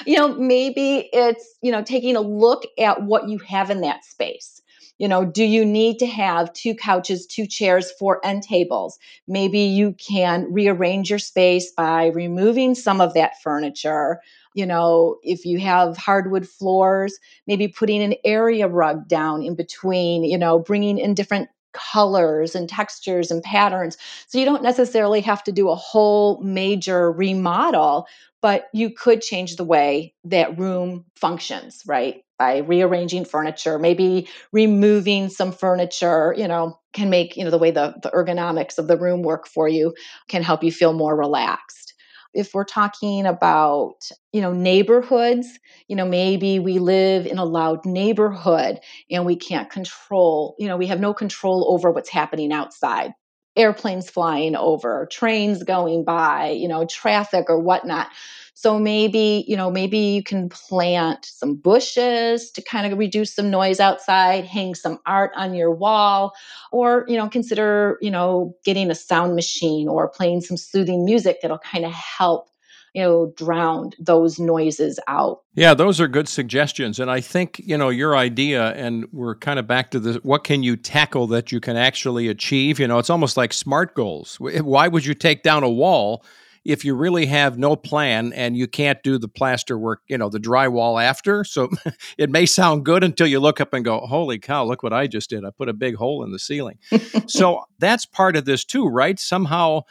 You 0.06 0.16
know 0.16 0.34
maybe 0.34 1.10
it's 1.12 1.54
you 1.62 1.72
know 1.72 1.82
taking 1.82 2.16
a 2.16 2.20
look 2.20 2.64
at 2.78 3.02
what 3.02 3.28
you 3.28 3.38
have 3.38 3.70
in 3.70 3.82
that 3.82 4.04
space. 4.04 4.62
You 4.98 5.08
know 5.08 5.24
do 5.24 5.44
you 5.44 5.64
need 5.64 5.98
to 5.98 6.06
have 6.06 6.52
two 6.52 6.74
couches 6.74 7.26
two 7.26 7.46
chairs 7.46 7.90
four 7.98 8.24
end 8.24 8.42
tables? 8.42 8.98
Maybe 9.26 9.60
you 9.60 9.94
can 9.94 10.52
rearrange 10.52 11.10
your 11.10 11.18
space 11.18 11.72
by 11.72 12.06
removing 12.06 12.74
some 12.74 13.00
of 13.00 13.14
that 13.14 13.40
furniture. 13.42 14.20
You 14.54 14.64
know 14.64 15.18
if 15.22 15.44
you 15.44 15.58
have 15.58 15.96
hardwood 15.96 16.48
floors 16.48 17.18
maybe 17.46 17.68
putting 17.68 18.02
an 18.02 18.14
area 18.24 18.66
rug 18.66 19.06
down 19.06 19.42
in 19.42 19.54
between 19.54 20.24
you 20.24 20.38
know 20.38 20.58
bringing 20.58 20.98
in 20.98 21.14
different 21.14 21.48
colors 21.72 22.54
and 22.54 22.68
textures 22.68 23.30
and 23.30 23.42
patterns. 23.42 23.96
So 24.26 24.38
you 24.38 24.44
don't 24.44 24.62
necessarily 24.62 25.20
have 25.22 25.42
to 25.44 25.52
do 25.52 25.68
a 25.68 25.74
whole 25.74 26.40
major 26.42 27.10
remodel, 27.12 28.06
but 28.40 28.68
you 28.72 28.90
could 28.90 29.20
change 29.20 29.56
the 29.56 29.64
way 29.64 30.14
that 30.24 30.58
room 30.58 31.04
functions, 31.16 31.82
right? 31.86 32.22
By 32.38 32.58
rearranging 32.58 33.24
furniture, 33.24 33.78
maybe 33.78 34.28
removing 34.52 35.28
some 35.28 35.52
furniture, 35.52 36.34
you 36.36 36.46
know, 36.46 36.78
can 36.92 37.10
make, 37.10 37.36
you 37.36 37.44
know, 37.44 37.50
the 37.50 37.58
way 37.58 37.70
the, 37.70 37.94
the 38.02 38.10
ergonomics 38.10 38.78
of 38.78 38.86
the 38.86 38.96
room 38.96 39.22
work 39.22 39.46
for 39.46 39.68
you 39.68 39.94
can 40.28 40.42
help 40.42 40.62
you 40.62 40.72
feel 40.72 40.92
more 40.92 41.16
relaxed 41.16 41.87
if 42.34 42.54
we're 42.54 42.64
talking 42.64 43.26
about 43.26 43.94
you 44.32 44.40
know 44.40 44.52
neighborhoods 44.52 45.58
you 45.88 45.96
know 45.96 46.06
maybe 46.06 46.58
we 46.58 46.78
live 46.78 47.26
in 47.26 47.38
a 47.38 47.44
loud 47.44 47.84
neighborhood 47.84 48.78
and 49.10 49.24
we 49.24 49.36
can't 49.36 49.70
control 49.70 50.54
you 50.58 50.68
know 50.68 50.76
we 50.76 50.86
have 50.86 51.00
no 51.00 51.14
control 51.14 51.66
over 51.72 51.90
what's 51.90 52.10
happening 52.10 52.52
outside 52.52 53.12
airplanes 53.56 54.08
flying 54.10 54.54
over 54.56 55.06
trains 55.10 55.62
going 55.62 56.04
by 56.04 56.50
you 56.50 56.68
know 56.68 56.86
traffic 56.86 57.46
or 57.48 57.58
whatnot. 57.58 58.08
So 58.54 58.76
maybe, 58.78 59.44
you 59.46 59.56
know, 59.56 59.70
maybe 59.70 59.98
you 59.98 60.22
can 60.24 60.48
plant 60.48 61.24
some 61.24 61.54
bushes 61.54 62.50
to 62.50 62.62
kind 62.62 62.92
of 62.92 62.98
reduce 62.98 63.32
some 63.32 63.50
noise 63.50 63.78
outside, 63.78 64.44
hang 64.46 64.74
some 64.74 64.98
art 65.06 65.30
on 65.36 65.54
your 65.54 65.70
wall, 65.72 66.32
or, 66.72 67.04
you 67.06 67.16
know, 67.16 67.28
consider, 67.28 67.98
you 68.00 68.10
know, 68.10 68.56
getting 68.64 68.90
a 68.90 68.96
sound 68.96 69.36
machine 69.36 69.86
or 69.88 70.08
playing 70.08 70.40
some 70.40 70.56
soothing 70.56 71.04
music 71.04 71.38
that'll 71.40 71.58
kind 71.58 71.84
of 71.84 71.92
help 71.92 72.50
you 72.94 73.02
know 73.02 73.32
drowned 73.36 73.96
those 73.98 74.38
noises 74.38 74.98
out 75.08 75.42
yeah 75.54 75.74
those 75.74 76.00
are 76.00 76.08
good 76.08 76.28
suggestions 76.28 76.98
and 76.98 77.10
i 77.10 77.20
think 77.20 77.60
you 77.64 77.76
know 77.76 77.88
your 77.88 78.16
idea 78.16 78.72
and 78.72 79.06
we're 79.12 79.36
kind 79.36 79.58
of 79.58 79.66
back 79.66 79.90
to 79.90 80.00
the 80.00 80.14
what 80.22 80.44
can 80.44 80.62
you 80.62 80.76
tackle 80.76 81.26
that 81.26 81.52
you 81.52 81.60
can 81.60 81.76
actually 81.76 82.28
achieve 82.28 82.78
you 82.78 82.86
know 82.86 82.98
it's 82.98 83.10
almost 83.10 83.36
like 83.36 83.52
smart 83.52 83.94
goals 83.94 84.38
why 84.40 84.88
would 84.88 85.04
you 85.04 85.14
take 85.14 85.42
down 85.42 85.62
a 85.62 85.70
wall 85.70 86.24
if 86.68 86.84
you 86.84 86.94
really 86.94 87.24
have 87.24 87.58
no 87.58 87.74
plan 87.76 88.30
and 88.34 88.54
you 88.54 88.68
can't 88.68 89.02
do 89.02 89.16
the 89.16 89.26
plaster 89.26 89.78
work, 89.78 90.02
you 90.06 90.18
know, 90.18 90.28
the 90.28 90.38
drywall 90.38 91.02
after. 91.02 91.42
So 91.42 91.70
it 92.18 92.28
may 92.28 92.44
sound 92.44 92.84
good 92.84 93.02
until 93.02 93.26
you 93.26 93.40
look 93.40 93.58
up 93.58 93.72
and 93.72 93.84
go, 93.84 94.00
holy 94.00 94.38
cow, 94.38 94.64
look 94.64 94.82
what 94.82 94.92
I 94.92 95.06
just 95.06 95.30
did. 95.30 95.46
I 95.46 95.50
put 95.50 95.70
a 95.70 95.72
big 95.72 95.96
hole 95.96 96.22
in 96.24 96.30
the 96.30 96.38
ceiling. 96.38 96.78
so 97.26 97.64
that's 97.78 98.04
part 98.04 98.36
of 98.36 98.44
this 98.44 98.66
too, 98.66 98.86
right? 98.86 99.18
Somehow, 99.18 99.82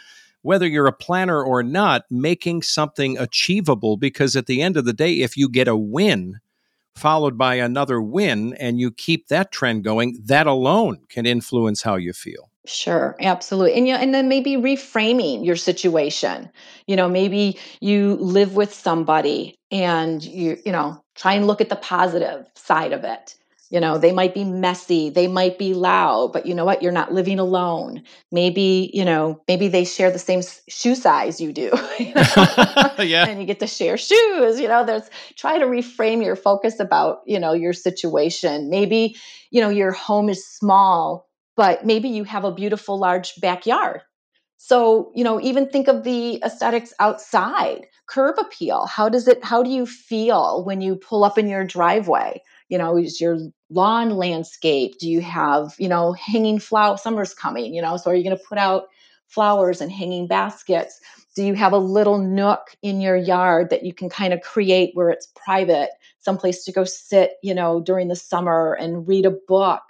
whether 0.48 0.66
you're 0.66 0.88
a 0.88 0.94
planner 0.94 1.44
or 1.44 1.62
not, 1.62 2.06
making 2.10 2.62
something 2.62 3.18
achievable 3.18 3.98
because 3.98 4.38
at 4.38 4.46
the 4.46 4.62
end 4.62 4.78
of 4.78 4.86
the 4.86 4.94
day, 4.94 5.20
if 5.20 5.36
you 5.36 5.50
get 5.50 5.68
a 5.68 5.76
win, 5.76 6.40
followed 6.96 7.38
by 7.38 7.56
another 7.56 8.02
win 8.02 8.54
and 8.54 8.80
you 8.80 8.90
keep 8.90 9.28
that 9.28 9.52
trend 9.52 9.84
going, 9.84 10.18
that 10.24 10.48
alone 10.48 11.00
can 11.10 11.26
influence 11.26 11.82
how 11.82 11.96
you 11.96 12.14
feel. 12.14 12.50
Sure, 12.66 13.18
absolutely. 13.20 13.74
And 13.74 13.90
you 13.90 13.94
know, 13.94 14.00
and 14.00 14.14
then 14.14 14.30
maybe 14.30 14.56
reframing 14.56 15.46
your 15.46 15.58
situation. 15.58 16.50
You 16.88 16.96
know, 16.96 17.10
maybe 17.10 17.60
you 17.82 18.16
live 18.16 18.56
with 18.56 18.74
somebody 18.74 19.56
and 19.70 20.24
you, 20.24 20.58
you 20.66 20.72
know, 20.72 21.04
try 21.16 21.34
and 21.34 21.46
look 21.46 21.60
at 21.60 21.68
the 21.68 21.76
positive 21.76 22.48
side 22.56 22.94
of 22.94 23.04
it. 23.04 23.36
You 23.70 23.80
know, 23.82 23.98
they 23.98 24.12
might 24.14 24.34
be 24.34 24.44
messy, 24.46 25.10
they 25.10 25.28
might 25.28 25.58
be 25.58 25.74
loud, 25.74 26.32
but 26.34 26.46
you 26.46 26.56
know 26.56 26.66
what? 26.66 26.82
You're 26.82 26.92
not 26.94 27.14
living 27.14 27.40
alone. 27.40 28.04
Maybe, 28.32 28.90
you 28.94 29.04
know, 29.06 29.42
maybe 29.48 29.68
they 29.68 29.84
share 29.86 30.10
the 30.12 30.20
same 30.20 30.42
shoe 30.70 30.96
size 30.96 31.42
you 31.42 31.52
do. 31.54 31.72
You 32.00 32.14
know? 32.14 32.24
yeah. 33.00 33.26
And 33.28 33.40
you 33.40 33.46
get 33.46 33.60
to 33.60 33.68
share 33.68 33.98
shoes. 33.98 34.60
You 34.60 34.68
know, 34.68 34.86
there's 34.86 35.10
try 35.36 35.60
to 35.60 35.66
reframe 35.66 36.24
your 36.24 36.36
focus 36.36 36.80
about, 36.80 37.20
you 37.26 37.40
know, 37.40 37.54
your 37.54 37.74
situation. 37.74 38.70
Maybe, 38.70 39.16
you 39.52 39.62
know, 39.62 39.70
your 39.70 39.92
home 39.92 40.30
is 40.30 40.48
small 40.48 41.28
but 41.56 41.86
maybe 41.86 42.10
you 42.10 42.24
have 42.24 42.44
a 42.46 42.52
beautiful 42.54 43.00
large 43.00 43.34
backyard 43.42 44.02
So, 44.58 45.12
you 45.16 45.24
know, 45.24 45.40
even 45.42 45.70
think 45.70 45.88
of 45.88 46.04
the 46.04 46.42
aesthetics 46.44 46.94
outside. 47.00 47.88
Curb 48.08 48.36
appeal. 48.40 48.86
How 48.88 49.10
does 49.10 49.28
it 49.28 49.44
how 49.44 49.64
do 49.64 49.70
you 49.70 49.86
feel 49.86 50.64
when 50.66 50.82
you 50.82 50.96
pull 50.96 51.24
up 51.24 51.38
in 51.38 51.48
your 51.48 51.64
driveway? 51.66 52.42
You 52.70 52.78
know, 52.78 52.98
is 52.98 53.22
your 53.22 53.38
lawn 53.70 54.12
landscape? 54.12 54.98
Do 55.00 55.10
you 55.10 55.22
have, 55.22 55.76
you 55.78 55.88
know, 55.88 56.14
hanging 56.14 56.60
flower 56.60 56.98
summer's 56.98 57.34
coming, 57.34 57.74
you 57.74 57.82
know, 57.82 57.98
so 57.98 58.12
are 58.12 58.16
you 58.16 58.24
going 58.24 58.38
to 58.38 58.44
put 58.44 58.58
out 58.58 58.88
flowers 59.28 59.82
and 59.82 59.92
hanging 59.92 60.28
baskets? 60.28 61.00
Do 61.36 61.44
you 61.44 61.54
have 61.54 61.74
a 61.74 61.78
little 61.78 62.18
nook 62.18 62.76
in 62.82 63.00
your 63.00 63.16
yard 63.16 63.70
that 63.70 63.84
you 63.84 63.94
can 63.94 64.10
kind 64.10 64.34
of 64.34 64.42
create 64.42 64.92
where 64.96 65.10
it's 65.10 65.28
private, 65.36 65.90
someplace 66.20 66.64
to 66.66 66.72
go 66.72 66.84
sit, 66.84 67.34
you 67.44 67.54
know, 67.54 67.80
during 67.80 68.08
the 68.08 68.16
summer 68.16 68.74
and 68.80 69.08
read 69.08 69.26
a 69.26 69.36
book? 69.48 69.84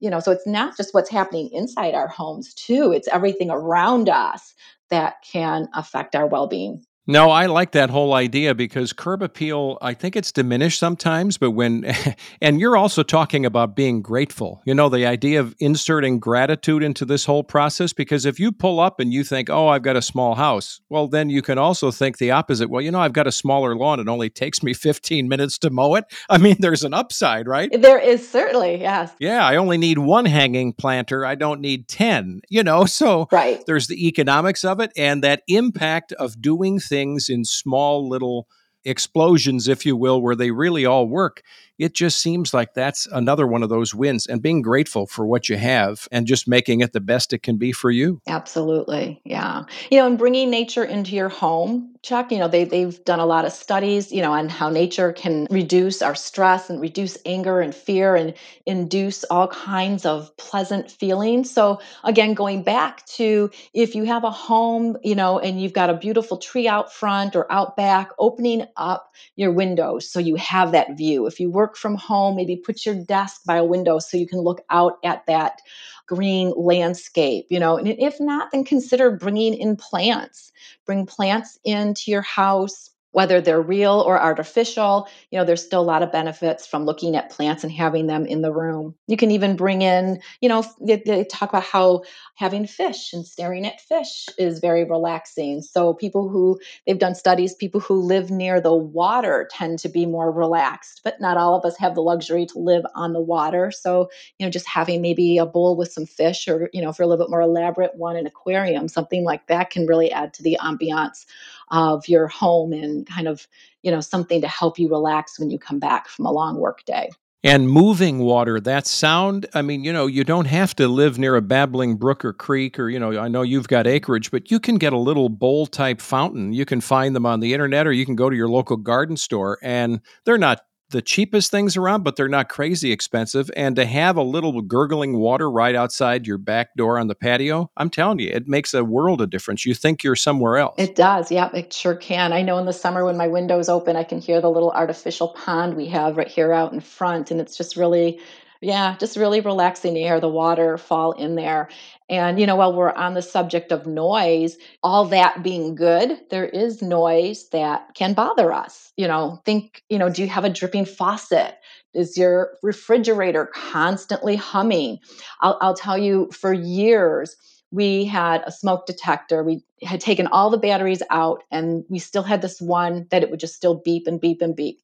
You 0.00 0.10
know, 0.10 0.20
so 0.20 0.32
it's 0.32 0.46
not 0.46 0.76
just 0.76 0.94
what's 0.94 1.10
happening 1.10 1.50
inside 1.52 1.94
our 1.94 2.08
homes, 2.08 2.54
too. 2.54 2.92
It's 2.92 3.08
everything 3.08 3.50
around 3.50 4.08
us 4.08 4.54
that 4.90 5.16
can 5.30 5.68
affect 5.74 6.14
our 6.14 6.26
well 6.26 6.46
being. 6.46 6.84
No, 7.06 7.30
I 7.30 7.46
like 7.46 7.72
that 7.72 7.90
whole 7.90 8.14
idea 8.14 8.54
because 8.54 8.94
curb 8.94 9.22
appeal, 9.22 9.76
I 9.82 9.92
think 9.92 10.16
it's 10.16 10.32
diminished 10.32 10.78
sometimes, 10.78 11.36
but 11.36 11.50
when, 11.50 11.84
and 12.40 12.58
you're 12.58 12.78
also 12.78 13.02
talking 13.02 13.44
about 13.44 13.76
being 13.76 14.00
grateful, 14.00 14.62
you 14.64 14.74
know, 14.74 14.88
the 14.88 15.04
idea 15.04 15.40
of 15.40 15.54
inserting 15.58 16.18
gratitude 16.18 16.82
into 16.82 17.04
this 17.04 17.26
whole 17.26 17.44
process. 17.44 17.92
Because 17.92 18.24
if 18.24 18.40
you 18.40 18.52
pull 18.52 18.80
up 18.80 19.00
and 19.00 19.12
you 19.12 19.22
think, 19.22 19.50
oh, 19.50 19.68
I've 19.68 19.82
got 19.82 19.96
a 19.96 20.02
small 20.02 20.34
house, 20.34 20.80
well, 20.88 21.06
then 21.06 21.28
you 21.28 21.42
can 21.42 21.58
also 21.58 21.90
think 21.90 22.16
the 22.16 22.30
opposite. 22.30 22.70
Well, 22.70 22.80
you 22.80 22.90
know, 22.90 23.00
I've 23.00 23.12
got 23.12 23.26
a 23.26 23.32
smaller 23.32 23.76
lawn. 23.76 24.00
It 24.00 24.08
only 24.08 24.30
takes 24.30 24.62
me 24.62 24.72
15 24.72 25.28
minutes 25.28 25.58
to 25.58 25.70
mow 25.70 25.96
it. 25.96 26.06
I 26.30 26.38
mean, 26.38 26.56
there's 26.58 26.84
an 26.84 26.94
upside, 26.94 27.46
right? 27.46 27.70
There 27.70 27.98
is 27.98 28.26
certainly, 28.26 28.80
yes. 28.80 29.12
Yeah, 29.18 29.44
I 29.44 29.56
only 29.56 29.76
need 29.76 29.98
one 29.98 30.24
hanging 30.24 30.72
planter. 30.72 31.26
I 31.26 31.34
don't 31.34 31.60
need 31.60 31.86
10, 31.86 32.40
you 32.48 32.62
know, 32.62 32.84
so 32.86 33.28
right. 33.30 33.62
there's 33.66 33.88
the 33.88 34.08
economics 34.08 34.64
of 34.64 34.80
it 34.80 34.90
and 34.96 35.22
that 35.22 35.42
impact 35.48 36.12
of 36.12 36.40
doing 36.40 36.78
things 36.78 36.93
things 36.94 37.28
in 37.28 37.44
small 37.44 38.08
little 38.08 38.46
explosions, 38.84 39.68
if 39.68 39.84
you 39.86 39.96
will, 39.96 40.22
where 40.22 40.36
they 40.36 40.50
really 40.50 40.84
all 40.86 41.08
work 41.08 41.42
it 41.78 41.94
just 41.94 42.20
seems 42.20 42.54
like 42.54 42.74
that's 42.74 43.06
another 43.10 43.46
one 43.46 43.62
of 43.62 43.68
those 43.68 43.94
wins 43.94 44.26
and 44.26 44.42
being 44.42 44.62
grateful 44.62 45.06
for 45.06 45.26
what 45.26 45.48
you 45.48 45.56
have 45.56 46.08
and 46.12 46.26
just 46.26 46.46
making 46.46 46.80
it 46.80 46.92
the 46.92 47.00
best 47.00 47.32
it 47.32 47.42
can 47.42 47.56
be 47.56 47.72
for 47.72 47.90
you. 47.90 48.20
Absolutely. 48.26 49.20
Yeah. 49.24 49.64
You 49.90 49.98
know, 49.98 50.06
and 50.06 50.18
bringing 50.18 50.50
nature 50.50 50.84
into 50.84 51.16
your 51.16 51.28
home, 51.28 51.94
Chuck, 52.02 52.30
you 52.30 52.38
know, 52.38 52.48
they, 52.48 52.64
they've 52.64 53.02
done 53.04 53.18
a 53.18 53.24
lot 53.24 53.46
of 53.46 53.52
studies, 53.52 54.12
you 54.12 54.20
know, 54.20 54.32
on 54.32 54.50
how 54.50 54.68
nature 54.68 55.12
can 55.12 55.46
reduce 55.50 56.02
our 56.02 56.14
stress 56.14 56.68
and 56.68 56.80
reduce 56.80 57.16
anger 57.24 57.60
and 57.60 57.74
fear 57.74 58.14
and 58.14 58.34
induce 58.66 59.24
all 59.24 59.48
kinds 59.48 60.04
of 60.04 60.36
pleasant 60.36 60.90
feelings. 60.90 61.50
So, 61.50 61.80
again, 62.04 62.34
going 62.34 62.62
back 62.62 63.06
to 63.06 63.50
if 63.72 63.94
you 63.94 64.04
have 64.04 64.22
a 64.22 64.30
home, 64.30 64.98
you 65.02 65.14
know, 65.14 65.38
and 65.38 65.60
you've 65.60 65.72
got 65.72 65.88
a 65.88 65.94
beautiful 65.94 66.36
tree 66.36 66.68
out 66.68 66.92
front 66.92 67.34
or 67.34 67.50
out 67.50 67.74
back, 67.74 68.10
opening 68.18 68.66
up 68.76 69.14
your 69.36 69.52
windows 69.52 70.08
so 70.08 70.20
you 70.20 70.36
have 70.36 70.72
that 70.72 70.98
view. 70.98 71.26
If 71.26 71.40
you 71.40 71.50
work 71.50 71.63
work 71.64 71.76
from 71.78 71.96
home, 71.96 72.36
maybe 72.36 72.56
put 72.56 72.84
your 72.84 72.94
desk 72.94 73.40
by 73.46 73.56
a 73.56 73.64
window 73.64 73.98
so 73.98 74.18
you 74.18 74.26
can 74.26 74.40
look 74.40 74.60
out 74.68 74.98
at 75.02 75.24
that 75.26 75.60
green 76.06 76.52
landscape, 76.56 77.46
you 77.48 77.58
know. 77.58 77.78
And 77.78 77.88
if 77.88 78.20
not, 78.20 78.52
then 78.52 78.64
consider 78.64 79.10
bringing 79.10 79.54
in 79.54 79.76
plants. 79.76 80.52
Bring 80.84 81.06
plants 81.06 81.58
into 81.64 82.10
your 82.10 82.20
house 82.20 82.90
whether 83.14 83.40
they're 83.40 83.62
real 83.62 84.00
or 84.00 84.20
artificial 84.20 85.08
you 85.30 85.38
know 85.38 85.44
there's 85.44 85.64
still 85.64 85.80
a 85.80 85.82
lot 85.82 86.02
of 86.02 86.10
benefits 86.10 86.66
from 86.66 86.84
looking 86.84 87.14
at 87.14 87.30
plants 87.30 87.62
and 87.62 87.72
having 87.72 88.08
them 88.08 88.26
in 88.26 88.42
the 88.42 88.52
room. 88.52 88.94
You 89.06 89.16
can 89.16 89.30
even 89.30 89.56
bring 89.56 89.82
in 89.82 90.20
you 90.40 90.48
know 90.48 90.64
they, 90.80 90.96
they, 90.96 91.24
talk 91.24 91.48
about 91.50 91.62
how 91.62 92.02
having 92.34 92.66
fish 92.66 93.12
and 93.12 93.24
staring 93.24 93.64
at 93.64 93.80
fish 93.80 94.26
is 94.36 94.58
very 94.58 94.84
relaxing. 94.84 95.62
So 95.62 95.94
people 95.94 96.28
who 96.28 96.58
they've 96.86 96.98
done 96.98 97.14
studies 97.14 97.54
people 97.54 97.80
who 97.80 98.00
live 98.00 98.30
near 98.30 98.60
the 98.60 98.74
water 98.74 99.48
tend 99.50 99.78
to 99.80 99.88
be 99.88 100.06
more 100.06 100.30
relaxed 100.32 101.00
but 101.04 101.20
not 101.20 101.36
all 101.36 101.54
of 101.56 101.64
us 101.64 101.78
have 101.78 101.94
the 101.94 102.02
luxury 102.02 102.46
to 102.46 102.58
live 102.58 102.84
on 102.94 103.12
the 103.12 103.20
water. 103.20 103.70
So 103.70 104.10
you 104.38 104.46
know 104.46 104.50
just 104.50 104.68
having 104.68 105.00
maybe 105.00 105.38
a 105.38 105.46
bowl 105.46 105.76
with 105.76 105.92
some 105.92 106.06
fish 106.06 106.48
or 106.48 106.68
you 106.72 106.82
know 106.82 106.92
for 106.92 107.04
a 107.04 107.06
little 107.06 107.24
bit 107.24 107.30
more 107.30 107.40
elaborate 107.40 107.94
one 107.94 108.16
an 108.16 108.26
aquarium 108.26 108.88
something 108.88 109.24
like 109.24 109.46
that 109.46 109.70
can 109.70 109.86
really 109.86 110.10
add 110.10 110.34
to 110.34 110.42
the 110.42 110.58
ambiance 110.60 111.26
of 111.70 112.08
your 112.08 112.28
home 112.28 112.72
and 112.72 113.06
kind 113.06 113.28
of, 113.28 113.46
you 113.82 113.90
know, 113.90 114.00
something 114.00 114.40
to 114.40 114.48
help 114.48 114.78
you 114.78 114.88
relax 114.88 115.38
when 115.38 115.50
you 115.50 115.58
come 115.58 115.78
back 115.78 116.08
from 116.08 116.26
a 116.26 116.32
long 116.32 116.58
work 116.58 116.84
day. 116.84 117.10
And 117.42 117.68
moving 117.68 118.20
water, 118.20 118.58
that 118.60 118.86
sound, 118.86 119.44
I 119.52 119.60
mean, 119.60 119.84
you 119.84 119.92
know, 119.92 120.06
you 120.06 120.24
don't 120.24 120.46
have 120.46 120.74
to 120.76 120.88
live 120.88 121.18
near 121.18 121.36
a 121.36 121.42
babbling 121.42 121.96
brook 121.96 122.24
or 122.24 122.32
creek 122.32 122.78
or, 122.78 122.88
you 122.88 122.98
know, 122.98 123.18
I 123.18 123.28
know 123.28 123.42
you've 123.42 123.68
got 123.68 123.86
acreage, 123.86 124.30
but 124.30 124.50
you 124.50 124.58
can 124.58 124.78
get 124.78 124.94
a 124.94 124.98
little 124.98 125.28
bowl 125.28 125.66
type 125.66 126.00
fountain. 126.00 126.54
You 126.54 126.64
can 126.64 126.80
find 126.80 127.14
them 127.14 127.26
on 127.26 127.40
the 127.40 127.52
internet 127.52 127.86
or 127.86 127.92
you 127.92 128.06
can 128.06 128.16
go 128.16 128.30
to 128.30 128.36
your 128.36 128.48
local 128.48 128.78
garden 128.78 129.18
store 129.18 129.58
and 129.62 130.00
they're 130.24 130.38
not 130.38 130.62
the 130.94 131.02
cheapest 131.02 131.50
things 131.50 131.76
around, 131.76 132.04
but 132.04 132.14
they're 132.14 132.28
not 132.28 132.48
crazy 132.48 132.92
expensive. 132.92 133.50
And 133.56 133.74
to 133.74 133.84
have 133.84 134.16
a 134.16 134.22
little 134.22 134.62
gurgling 134.62 135.18
water 135.18 135.50
right 135.50 135.74
outside 135.74 136.24
your 136.24 136.38
back 136.38 136.72
door 136.76 137.00
on 137.00 137.08
the 137.08 137.16
patio, 137.16 137.68
I'm 137.76 137.90
telling 137.90 138.20
you, 138.20 138.28
it 138.28 138.46
makes 138.46 138.72
a 138.72 138.84
world 138.84 139.20
of 139.20 139.28
difference. 139.28 139.66
You 139.66 139.74
think 139.74 140.04
you're 140.04 140.14
somewhere 140.14 140.56
else. 140.56 140.76
It 140.78 140.94
does. 140.94 141.32
Yeah, 141.32 141.50
it 141.52 141.72
sure 141.72 141.96
can. 141.96 142.32
I 142.32 142.42
know 142.42 142.58
in 142.58 142.66
the 142.66 142.72
summer 142.72 143.04
when 143.04 143.16
my 143.16 143.26
window's 143.26 143.68
open, 143.68 143.96
I 143.96 144.04
can 144.04 144.20
hear 144.20 144.40
the 144.40 144.50
little 144.50 144.70
artificial 144.70 145.30
pond 145.30 145.74
we 145.74 145.88
have 145.88 146.16
right 146.16 146.28
here 146.28 146.52
out 146.52 146.72
in 146.72 146.78
front. 146.78 147.32
And 147.32 147.40
it's 147.40 147.56
just 147.56 147.76
really 147.76 148.20
yeah, 148.64 148.96
just 148.98 149.16
really 149.16 149.40
relaxing 149.40 149.92
to 149.94 150.00
hear 150.00 150.20
the 150.20 150.28
water 150.28 150.78
fall 150.78 151.12
in 151.12 151.34
there. 151.34 151.68
And, 152.08 152.40
you 152.40 152.46
know, 152.46 152.56
while 152.56 152.74
we're 152.74 152.92
on 152.92 153.12
the 153.12 153.20
subject 153.20 153.72
of 153.72 153.86
noise, 153.86 154.56
all 154.82 155.04
that 155.06 155.42
being 155.42 155.74
good, 155.74 156.18
there 156.30 156.46
is 156.46 156.80
noise 156.80 157.48
that 157.50 157.88
can 157.94 158.14
bother 158.14 158.52
us. 158.52 158.92
You 158.96 159.06
know, 159.06 159.40
think, 159.44 159.82
you 159.90 159.98
know, 159.98 160.08
do 160.08 160.22
you 160.22 160.28
have 160.28 160.44
a 160.44 160.50
dripping 160.50 160.86
faucet? 160.86 161.58
Is 161.92 162.16
your 162.16 162.56
refrigerator 162.62 163.50
constantly 163.54 164.34
humming? 164.34 164.98
I'll, 165.40 165.58
I'll 165.60 165.76
tell 165.76 165.98
you, 165.98 166.30
for 166.32 166.52
years, 166.52 167.36
we 167.70 168.06
had 168.06 168.42
a 168.46 168.52
smoke 168.52 168.86
detector. 168.86 169.44
We 169.44 169.62
had 169.82 170.00
taken 170.00 170.26
all 170.28 170.48
the 170.48 170.58
batteries 170.58 171.02
out, 171.10 171.42
and 171.50 171.84
we 171.90 171.98
still 171.98 172.22
had 172.22 172.40
this 172.40 172.62
one 172.62 173.08
that 173.10 173.22
it 173.22 173.30
would 173.30 173.40
just 173.40 173.56
still 173.56 173.82
beep 173.84 174.06
and 174.06 174.20
beep 174.20 174.40
and 174.40 174.56
beep. 174.56 174.80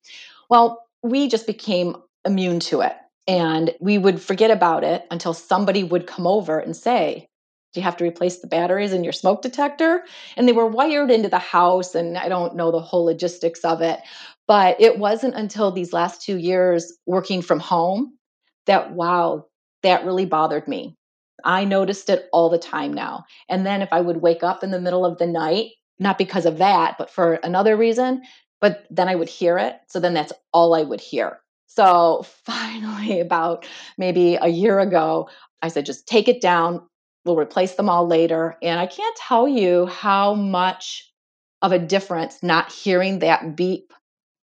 Well, 0.50 0.84
we 1.02 1.28
just 1.28 1.46
became 1.46 1.96
immune 2.26 2.60
to 2.60 2.82
it 2.82 2.94
and 3.26 3.74
we 3.80 3.98
would 3.98 4.20
forget 4.20 4.50
about 4.50 4.84
it 4.84 5.06
until 5.10 5.34
somebody 5.34 5.84
would 5.84 6.06
come 6.06 6.26
over 6.26 6.58
and 6.58 6.76
say, 6.76 7.28
Do 7.72 7.80
you 7.80 7.84
have 7.84 7.96
to 7.98 8.04
replace 8.04 8.38
the 8.38 8.46
batteries 8.46 8.92
in 8.92 9.04
your 9.04 9.12
smoke 9.12 9.42
detector? 9.42 10.04
And 10.36 10.48
they 10.48 10.52
were 10.52 10.66
wired 10.66 11.10
into 11.10 11.28
the 11.28 11.38
house, 11.38 11.94
and 11.94 12.18
I 12.18 12.28
don't 12.28 12.56
know 12.56 12.70
the 12.70 12.80
whole 12.80 13.04
logistics 13.04 13.64
of 13.64 13.82
it. 13.82 14.00
But 14.48 14.80
it 14.80 14.98
wasn't 14.98 15.36
until 15.36 15.70
these 15.70 15.92
last 15.92 16.22
two 16.22 16.36
years 16.36 16.92
working 17.06 17.42
from 17.42 17.60
home 17.60 18.16
that, 18.66 18.92
wow, 18.92 19.46
that 19.82 20.04
really 20.04 20.26
bothered 20.26 20.66
me. 20.66 20.96
I 21.44 21.64
noticed 21.64 22.10
it 22.10 22.28
all 22.32 22.50
the 22.50 22.58
time 22.58 22.92
now. 22.92 23.24
And 23.48 23.64
then 23.64 23.82
if 23.82 23.92
I 23.92 24.00
would 24.00 24.18
wake 24.18 24.42
up 24.42 24.62
in 24.62 24.70
the 24.70 24.80
middle 24.80 25.06
of 25.06 25.18
the 25.18 25.26
night, 25.26 25.70
not 25.98 26.18
because 26.18 26.46
of 26.46 26.58
that, 26.58 26.96
but 26.98 27.10
for 27.10 27.34
another 27.34 27.76
reason, 27.76 28.22
but 28.60 28.84
then 28.90 29.08
I 29.08 29.14
would 29.14 29.28
hear 29.28 29.58
it. 29.58 29.76
So 29.88 30.00
then 30.00 30.14
that's 30.14 30.32
all 30.52 30.74
I 30.74 30.82
would 30.82 31.00
hear. 31.00 31.40
So 31.70 32.24
finally, 32.44 33.20
about 33.20 33.66
maybe 33.96 34.36
a 34.36 34.48
year 34.48 34.80
ago, 34.80 35.28
I 35.62 35.68
said, 35.68 35.86
just 35.86 36.06
take 36.06 36.28
it 36.28 36.40
down. 36.40 36.86
We'll 37.24 37.36
replace 37.36 37.74
them 37.74 37.88
all 37.88 38.06
later. 38.06 38.56
And 38.62 38.80
I 38.80 38.86
can't 38.86 39.16
tell 39.16 39.46
you 39.46 39.86
how 39.86 40.34
much 40.34 41.10
of 41.62 41.72
a 41.72 41.78
difference 41.78 42.42
not 42.42 42.72
hearing 42.72 43.18
that 43.18 43.54
beep 43.56 43.92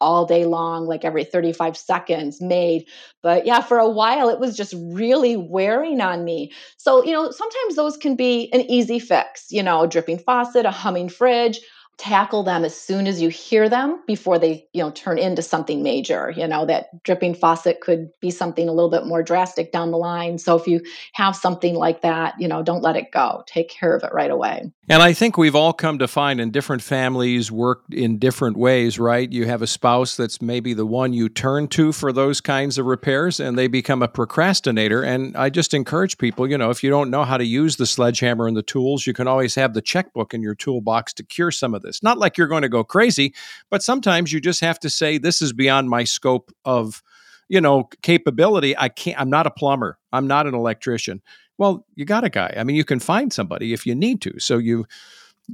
all 0.02 0.26
day 0.26 0.44
long, 0.44 0.86
like 0.86 1.06
every 1.06 1.24
35 1.24 1.78
seconds 1.78 2.42
made. 2.42 2.86
But 3.24 3.46
yeah, 3.46 3.62
for 3.62 3.80
a 3.80 3.90
while, 3.90 4.28
it 4.28 4.40
was 4.40 4.58
just 4.58 4.74
really 4.78 5.38
wearing 5.38 6.02
on 6.02 6.26
me. 6.26 6.52
So, 6.76 7.02
you 7.04 7.14
know, 7.14 7.32
sometimes 7.32 7.78
those 7.78 7.96
can 7.96 8.18
be 8.18 8.52
an 8.52 8.62
easy 8.70 9.00
fix, 9.00 9.46
you 9.52 9.64
know, 9.64 9.84
a 9.84 9.88
dripping 9.88 10.20
faucet, 10.20 10.66
a 10.66 10.72
humming 10.72 11.08
fridge 11.08 11.62
tackle 11.98 12.44
them 12.44 12.66
as 12.66 12.76
soon 12.76 13.08
as 13.08 13.22
you 13.22 13.30
hear 13.30 13.70
them 13.70 14.02
before 14.06 14.38
they 14.38 14.68
you 14.74 14.84
know 14.84 14.92
turn 14.92 15.18
into 15.18 15.42
something 15.42 15.82
major 15.82 16.34
you 16.36 16.46
know 16.48 16.66
that 16.66 17.04
dripping 17.04 17.34
faucet 17.34 17.80
could 17.80 18.10
be 18.20 18.30
something 18.30 18.68
a 18.68 18.74
little 18.74 18.90
bit 18.90 19.06
more 19.06 19.24
drastic 19.24 19.72
down 19.72 19.92
the 19.92 19.98
line. 19.98 20.38
So 20.38 20.58
if 20.58 20.68
you 20.68 20.82
have 21.14 21.36
something 21.36 21.76
like 21.76 22.02
that 22.02 22.36
you 22.40 22.48
know 22.48 22.64
don't 22.64 22.82
let 22.82 22.96
it 22.96 23.12
go. 23.12 23.44
Take 23.48 23.70
care 23.70 23.96
of 23.96 24.04
it 24.04 24.14
right 24.14 24.32
away. 24.32 24.72
And 24.90 25.02
i 25.02 25.14
think 25.14 25.38
we've 25.38 25.56
all 25.56 25.74
come 25.74 26.00
to 26.00 26.08
find 26.08 26.42
in 26.42 26.52
different 26.52 26.82
families 26.82 27.52
work 27.52 27.84
in 27.92 28.20
different 28.20 28.58
ways 28.58 29.00
right? 29.00 29.32
You 29.32 29.46
have 29.46 29.62
a 29.62 29.68
spouse 29.68 30.18
that's 30.18 30.42
maybe 30.42 30.74
the 30.74 30.86
one 30.86 31.14
you 31.14 31.30
turn 31.30 31.68
to 31.70 31.92
for 31.92 32.12
those 32.12 32.42
kinds 32.42 32.78
of 32.78 32.86
repairs 32.86 33.40
and 33.40 33.58
they 33.58 33.68
become 33.68 34.02
a 34.02 34.08
procrastinator. 34.08 35.02
And 35.02 35.36
i 35.38 35.50
just 35.50 35.74
encourage 35.74 36.18
people 36.18 36.50
you 36.50 36.58
know 36.58 36.72
if 36.72 36.84
you 36.84 36.90
don't 36.90 37.10
know 37.10 37.24
how 37.24 37.38
to 37.38 37.46
use 37.46 37.78
the 37.78 37.86
sledgehammer 37.86 38.48
and 38.48 38.58
the 38.58 38.64
tools 38.64 39.08
you 39.08 39.14
can 39.14 39.28
always 39.28 39.56
have 39.56 39.74
the 39.74 39.82
checkbook 39.82 40.34
in 40.34 40.42
your 40.42 40.56
toolbox 40.56 41.14
to 41.14 41.24
cure 41.24 41.52
some 41.52 41.74
of 41.74 41.85
this. 41.86 42.04
Not 42.04 42.18
like 42.18 42.38
you're 42.38 42.48
going 42.48 42.64
to 42.64 42.70
go 42.70 42.84
crazy, 42.84 43.34
but 43.70 43.84
sometimes 43.84 44.34
you 44.34 44.42
just 44.42 44.62
have 44.62 44.80
to 44.82 44.90
say, 44.90 45.18
this 45.18 45.42
is 45.42 45.54
beyond 45.54 45.90
my 45.90 46.04
scope 46.04 46.52
of, 46.66 47.02
you 47.48 47.62
know, 47.62 47.90
capability. 48.02 48.78
I 48.78 48.90
can't, 48.90 49.20
I'm 49.20 49.30
not 49.30 49.48
a 49.48 49.52
plumber. 49.52 49.98
I'm 50.12 50.28
not 50.28 50.48
an 50.48 50.56
electrician. 50.56 51.22
Well, 51.58 51.86
you 51.96 52.04
got 52.04 52.24
a 52.24 52.30
guy. 52.30 52.54
I 52.58 52.64
mean, 52.64 52.76
you 52.76 52.84
can 52.84 53.00
find 53.00 53.32
somebody 53.32 53.72
if 53.72 53.86
you 53.86 53.96
need 53.96 54.22
to. 54.22 54.40
So 54.40 54.58
you 54.58 54.86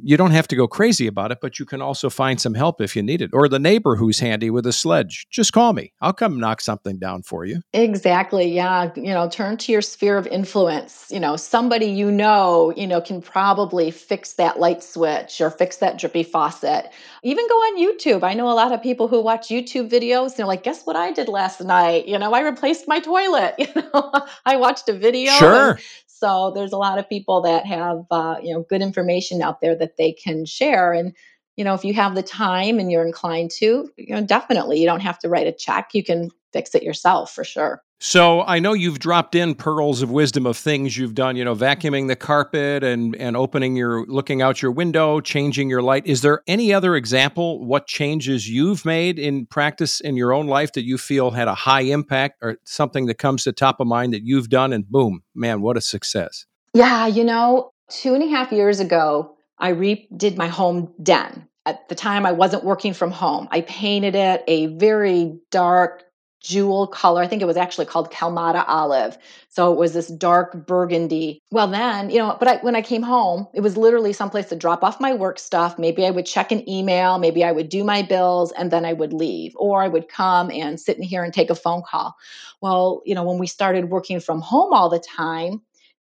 you 0.04 0.17
don't 0.17 0.32
have 0.32 0.47
to 0.49 0.56
go 0.56 0.67
crazy 0.67 1.08
about 1.08 1.32
it, 1.32 1.39
but 1.41 1.60
you 1.60 1.65
can 1.65 1.82
also 1.82 2.10
find 2.10 2.39
some 2.39 2.54
help 2.54 2.82
if 2.82 2.95
you 2.95 3.04
need 3.04 3.21
it. 3.21 3.32
Or 3.34 3.47
the 3.47 3.60
neighbor 3.60 3.95
who's 3.95 4.19
handy 4.19 4.49
with 4.49 4.65
a 4.65 4.73
sledge. 4.73 5.27
Just 5.30 5.54
call 5.54 5.73
me. 5.73 5.93
I'll 6.01 6.13
come 6.13 6.39
knock 6.39 6.62
something 6.62 6.97
down 6.97 7.23
for 7.23 7.45
you. 7.45 7.62
Exactly. 7.73 8.47
Yeah. 8.51 8.91
You 8.95 9.13
know, 9.13 9.30
turn 9.30 9.58
to 9.58 9.71
your 9.71 9.82
sphere 9.82 10.17
of 10.17 10.27
influence. 10.27 11.08
You 11.12 11.19
know, 11.19 11.36
somebody 11.36 11.88
you 11.88 12.12
know, 12.12 12.73
you 12.75 12.88
know, 12.88 13.01
can 13.01 13.21
probably 13.21 13.91
fix 13.91 14.34
that 14.34 14.60
light 14.60 14.84
switch 14.84 15.41
or 15.41 15.49
fix 15.49 15.77
that 15.77 15.97
drippy 15.97 16.23
faucet. 16.23 16.89
Even 17.23 17.47
go 17.47 17.56
on 17.56 17.80
YouTube. 17.80 18.23
I 18.23 18.34
know 18.34 18.49
a 18.49 18.54
lot 18.54 18.71
of 18.71 18.82
people 18.82 19.08
who 19.08 19.21
watch 19.21 19.49
YouTube 19.49 19.89
videos. 19.89 20.30
And 20.30 20.38
they're 20.38 20.45
like, 20.45 20.63
guess 20.63 20.84
what 20.84 20.95
I 20.95 21.12
did 21.12 21.27
last 21.27 21.62
night? 21.62 22.08
You 22.08 22.17
know, 22.17 22.34
I 22.34 22.41
replaced 22.41 22.88
my 22.88 22.99
toilet. 22.99 23.56
You 23.62 23.67
know, 23.75 24.12
I 24.45 24.56
watched 24.58 24.89
a 24.89 24.93
video. 24.93 25.32
Sure. 25.34 25.80
So 26.21 26.51
there's 26.55 26.73
a 26.73 26.77
lot 26.77 26.99
of 26.99 27.10
people 27.10 27.41
that 27.41 27.65
have 27.65 28.05
uh, 28.12 28.38
you 28.41 28.53
know 28.53 28.63
good 28.69 28.81
information 28.81 29.41
out 29.41 29.60
there 29.62 29.75
that 29.75 29.97
they 29.97 30.12
can 30.13 30.45
share. 30.45 30.93
And 30.93 31.15
you 31.57 31.63
know 31.65 31.73
if 31.73 31.84
you 31.84 31.93
have 31.95 32.15
the 32.15 32.23
time 32.23 32.79
and 32.79 32.91
you're 32.91 33.05
inclined 33.05 33.51
to, 33.60 33.89
you 33.97 34.15
know 34.15 34.21
definitely 34.21 34.79
you 34.79 34.86
don't 34.86 35.01
have 35.01 35.19
to 35.19 35.29
write 35.29 35.47
a 35.47 35.51
check. 35.51 35.89
You 35.93 36.03
can 36.03 36.29
fix 36.53 36.75
it 36.75 36.84
yourself 36.84 37.34
for 37.34 37.43
sure. 37.43 37.84
So 38.03 38.41
I 38.41 38.57
know 38.57 38.73
you've 38.73 38.97
dropped 38.97 39.35
in 39.35 39.53
pearls 39.53 40.01
of 40.01 40.09
wisdom 40.09 40.47
of 40.47 40.57
things 40.57 40.97
you've 40.97 41.13
done, 41.13 41.35
you 41.35 41.45
know, 41.45 41.53
vacuuming 41.53 42.07
the 42.07 42.15
carpet 42.15 42.83
and 42.83 43.15
and 43.15 43.37
opening 43.37 43.75
your 43.75 44.07
looking 44.07 44.41
out 44.41 44.59
your 44.59 44.71
window, 44.71 45.19
changing 45.19 45.69
your 45.69 45.83
light. 45.83 46.07
Is 46.07 46.21
there 46.21 46.41
any 46.47 46.73
other 46.73 46.95
example 46.95 47.63
what 47.63 47.85
changes 47.85 48.49
you've 48.49 48.85
made 48.85 49.19
in 49.19 49.45
practice 49.45 49.99
in 49.99 50.17
your 50.17 50.33
own 50.33 50.47
life 50.47 50.73
that 50.73 50.83
you 50.83 50.97
feel 50.97 51.29
had 51.29 51.47
a 51.47 51.53
high 51.53 51.81
impact 51.81 52.39
or 52.41 52.57
something 52.63 53.05
that 53.05 53.19
comes 53.19 53.43
to 53.43 53.51
top 53.51 53.79
of 53.79 53.85
mind 53.85 54.15
that 54.15 54.23
you've 54.23 54.49
done 54.49 54.73
and 54.73 54.89
boom, 54.89 55.21
man, 55.35 55.61
what 55.61 55.77
a 55.77 55.81
success. 55.81 56.47
Yeah, 56.73 57.05
you 57.05 57.23
know, 57.23 57.69
two 57.87 58.15
and 58.15 58.23
a 58.23 58.29
half 58.29 58.51
years 58.51 58.79
ago, 58.79 59.37
I 59.59 59.73
redid 59.73 60.37
my 60.37 60.47
home 60.47 60.91
den. 61.03 61.47
At 61.67 61.87
the 61.87 61.93
time 61.93 62.25
I 62.25 62.31
wasn't 62.31 62.63
working 62.63 62.95
from 62.95 63.11
home. 63.11 63.47
I 63.51 63.61
painted 63.61 64.15
it 64.15 64.43
a 64.47 64.65
very 64.77 65.39
dark 65.51 66.05
jewel 66.41 66.88
color. 66.88 67.21
I 67.21 67.27
think 67.27 67.41
it 67.41 67.45
was 67.45 67.58
actually 67.58 67.86
called 67.86 68.12
Kalamata 68.12 68.65
olive. 68.67 69.17
So 69.49 69.71
it 69.71 69.77
was 69.77 69.93
this 69.93 70.08
dark 70.08 70.65
burgundy. 70.65 71.41
Well, 71.51 71.67
then, 71.67 72.10
you 72.10 72.17
know, 72.17 72.36
but 72.39 72.47
I, 72.47 72.58
when 72.58 72.75
I 72.75 72.82
came 72.82 73.04
home, 73.04 73.47
it 73.54 73.62
was 73.62 73.77
literally 73.77 74.13
someplace 74.13 74.49
to 74.49 74.56
drop 74.56 74.84
off 74.84 74.99
my 74.99 75.13
work 75.13 75.39
stuff. 75.39 75.77
Maybe 75.77 76.06
I 76.06 76.12
would 76.12 76.25
check 76.25 76.51
an 76.51 76.67
email, 76.69 77.17
maybe 77.19 77.43
I 77.43 77.51
would 77.51 77.69
do 77.69 77.84
my 77.84 78.01
bills, 78.01 78.51
and 78.54 78.71
then 78.71 78.86
I 78.86 78.93
would 78.93 79.13
leave. 79.13 79.54
Or 79.56 79.82
I 79.82 79.88
would 79.88 80.10
come 80.10 80.51
and 80.51 80.80
sit 80.80 80.97
in 80.97 81.04
here 81.04 81.23
and 81.23 81.34
take 81.34 81.49
a 81.49 81.56
phone 81.56 81.84
call. 81.88 82.15
Well, 82.62 83.01
you 83.06 83.15
know, 83.15 83.23
when 83.23 83.38
we 83.39 83.47
started 83.47 83.89
working 83.89 84.19
from 84.19 84.41
home 84.41 84.73
all 84.73 84.89
the 84.89 84.99
time, 84.99 85.62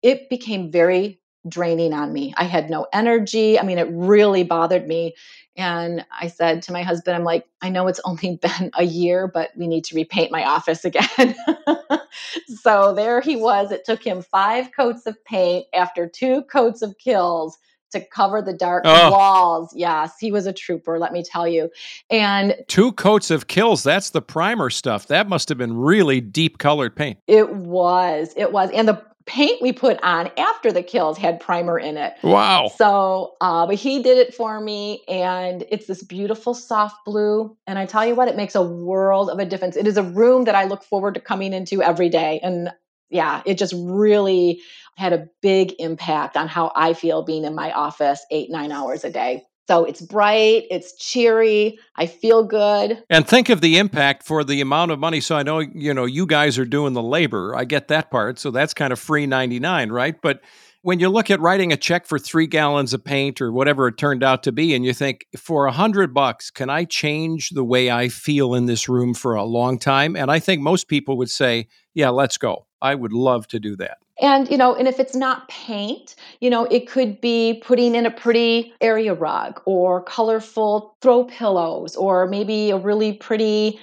it 0.02 0.30
became 0.30 0.70
very 0.70 1.19
draining 1.48 1.92
on 1.92 2.12
me. 2.12 2.34
I 2.36 2.44
had 2.44 2.70
no 2.70 2.86
energy. 2.92 3.58
I 3.58 3.62
mean, 3.62 3.78
it 3.78 3.88
really 3.90 4.44
bothered 4.44 4.86
me. 4.86 5.14
And 5.56 6.04
I 6.18 6.28
said 6.28 6.62
to 6.62 6.72
my 6.72 6.82
husband, 6.82 7.16
I'm 7.16 7.24
like, 7.24 7.46
I 7.60 7.70
know 7.70 7.86
it's 7.88 8.00
only 8.04 8.36
been 8.36 8.70
a 8.74 8.84
year, 8.84 9.28
but 9.28 9.50
we 9.56 9.66
need 9.66 9.84
to 9.84 9.94
repaint 9.94 10.30
my 10.30 10.44
office 10.44 10.84
again. 10.84 11.34
so 12.62 12.94
there 12.94 13.20
he 13.20 13.36
was. 13.36 13.72
It 13.72 13.84
took 13.84 14.02
him 14.02 14.22
five 14.22 14.72
coats 14.72 15.06
of 15.06 15.22
paint 15.24 15.66
after 15.74 16.08
two 16.08 16.42
coats 16.42 16.82
of 16.82 16.96
KILZ 16.98 17.52
to 17.92 18.00
cover 18.00 18.40
the 18.40 18.52
dark 18.52 18.84
oh. 18.86 19.10
walls. 19.10 19.72
Yes, 19.74 20.18
he 20.18 20.30
was 20.30 20.46
a 20.46 20.52
trooper, 20.52 20.98
let 20.98 21.12
me 21.12 21.24
tell 21.24 21.48
you. 21.48 21.70
And 22.08 22.54
two 22.68 22.92
coats 22.92 23.30
of 23.30 23.48
KILZ, 23.48 23.82
that's 23.82 24.10
the 24.10 24.22
primer 24.22 24.70
stuff. 24.70 25.08
That 25.08 25.28
must 25.28 25.48
have 25.48 25.58
been 25.58 25.76
really 25.76 26.20
deep 26.20 26.58
colored 26.58 26.94
paint. 26.94 27.18
It 27.26 27.50
was. 27.50 28.32
It 28.36 28.52
was. 28.52 28.70
And 28.70 28.86
the 28.86 29.02
paint 29.30 29.62
we 29.62 29.72
put 29.72 30.02
on 30.02 30.28
after 30.36 30.72
the 30.72 30.82
KILZ 30.82 31.16
had 31.16 31.38
primer 31.38 31.78
in 31.78 31.96
it. 31.96 32.14
Wow. 32.24 32.72
So, 32.76 33.36
uh, 33.40 33.64
but 33.64 33.76
he 33.76 34.02
did 34.02 34.18
it 34.18 34.34
for 34.34 34.60
me, 34.60 35.04
and 35.06 35.64
it's 35.70 35.86
this 35.86 36.02
beautiful 36.02 36.52
soft 36.52 37.04
blue. 37.04 37.56
And 37.64 37.78
I 37.78 37.86
tell 37.86 38.04
you 38.04 38.16
what, 38.16 38.26
it 38.26 38.34
makes 38.34 38.56
a 38.56 38.62
world 38.62 39.30
of 39.30 39.38
a 39.38 39.44
difference. 39.44 39.76
It 39.76 39.86
is 39.86 39.96
a 39.96 40.02
room 40.02 40.46
that 40.46 40.56
I 40.56 40.64
look 40.64 40.82
forward 40.82 41.14
to 41.14 41.20
coming 41.20 41.52
into 41.52 41.80
every 41.80 42.08
day. 42.08 42.40
And 42.42 42.70
yeah, 43.08 43.42
it 43.46 43.56
just 43.56 43.72
really 43.76 44.60
had 44.96 45.12
a 45.12 45.28
big 45.42 45.74
impact 45.78 46.36
on 46.36 46.48
how 46.48 46.72
I 46.74 46.92
feel 46.92 47.22
being 47.22 47.44
in 47.44 47.54
my 47.54 47.70
office 47.70 48.26
eight, 48.32 48.50
nine 48.50 48.72
hours 48.72 49.04
a 49.04 49.10
day. 49.10 49.44
So 49.70 49.84
it's 49.84 50.00
bright, 50.00 50.66
it's 50.68 50.96
cheery, 50.96 51.78
I 51.94 52.06
feel 52.06 52.42
good. 52.42 53.04
And 53.08 53.24
think 53.24 53.50
of 53.50 53.60
the 53.60 53.78
impact 53.78 54.24
for 54.24 54.42
the 54.42 54.60
amount 54.60 54.90
of 54.90 54.98
money. 54.98 55.20
So 55.20 55.36
I 55.36 55.44
know, 55.44 55.60
you 55.60 55.94
know, 55.94 56.06
you 56.06 56.26
guys 56.26 56.58
are 56.58 56.64
doing 56.64 56.92
the 56.92 57.02
labor. 57.04 57.54
I 57.54 57.62
get 57.66 57.86
that 57.86 58.10
part. 58.10 58.40
So 58.40 58.50
that's 58.50 58.74
kind 58.74 58.92
of 58.92 58.98
free 58.98 59.26
99, 59.26 59.92
right? 59.92 60.20
But 60.20 60.40
when 60.82 60.98
you 60.98 61.08
look 61.08 61.30
at 61.30 61.38
writing 61.38 61.72
a 61.72 61.76
check 61.76 62.06
for 62.06 62.18
three 62.18 62.48
gallons 62.48 62.92
of 62.92 63.04
paint 63.04 63.40
or 63.40 63.52
whatever 63.52 63.86
it 63.86 63.96
turned 63.96 64.24
out 64.24 64.42
to 64.42 64.50
be, 64.50 64.74
and 64.74 64.84
you 64.84 64.92
think, 64.92 65.24
for 65.36 65.66
a 65.66 65.72
hundred 65.72 66.12
bucks, 66.12 66.50
can 66.50 66.68
I 66.68 66.82
change 66.84 67.50
the 67.50 67.62
way 67.62 67.92
I 67.92 68.08
feel 68.08 68.54
in 68.54 68.66
this 68.66 68.88
room 68.88 69.14
for 69.14 69.36
a 69.36 69.44
long 69.44 69.78
time? 69.78 70.16
And 70.16 70.32
I 70.32 70.40
think 70.40 70.62
most 70.62 70.88
people 70.88 71.16
would 71.18 71.30
say, 71.30 71.68
yeah, 71.94 72.08
let's 72.08 72.38
go. 72.38 72.66
I 72.82 72.96
would 72.96 73.12
love 73.12 73.46
to 73.46 73.60
do 73.60 73.76
that. 73.76 73.98
And, 74.20 74.50
you 74.50 74.56
know, 74.58 74.74
and 74.74 74.86
if 74.86 75.00
it's 75.00 75.16
not 75.16 75.48
paint, 75.48 76.14
you 76.40 76.50
know, 76.50 76.64
it 76.66 76.86
could 76.88 77.20
be 77.20 77.62
putting 77.64 77.94
in 77.94 78.04
a 78.06 78.10
pretty 78.10 78.72
area 78.80 79.14
rug 79.14 79.60
or 79.64 80.02
colorful 80.02 80.94
throw 81.00 81.24
pillows 81.24 81.96
or 81.96 82.26
maybe 82.26 82.70
a 82.70 82.76
really 82.76 83.12
pretty 83.14 83.80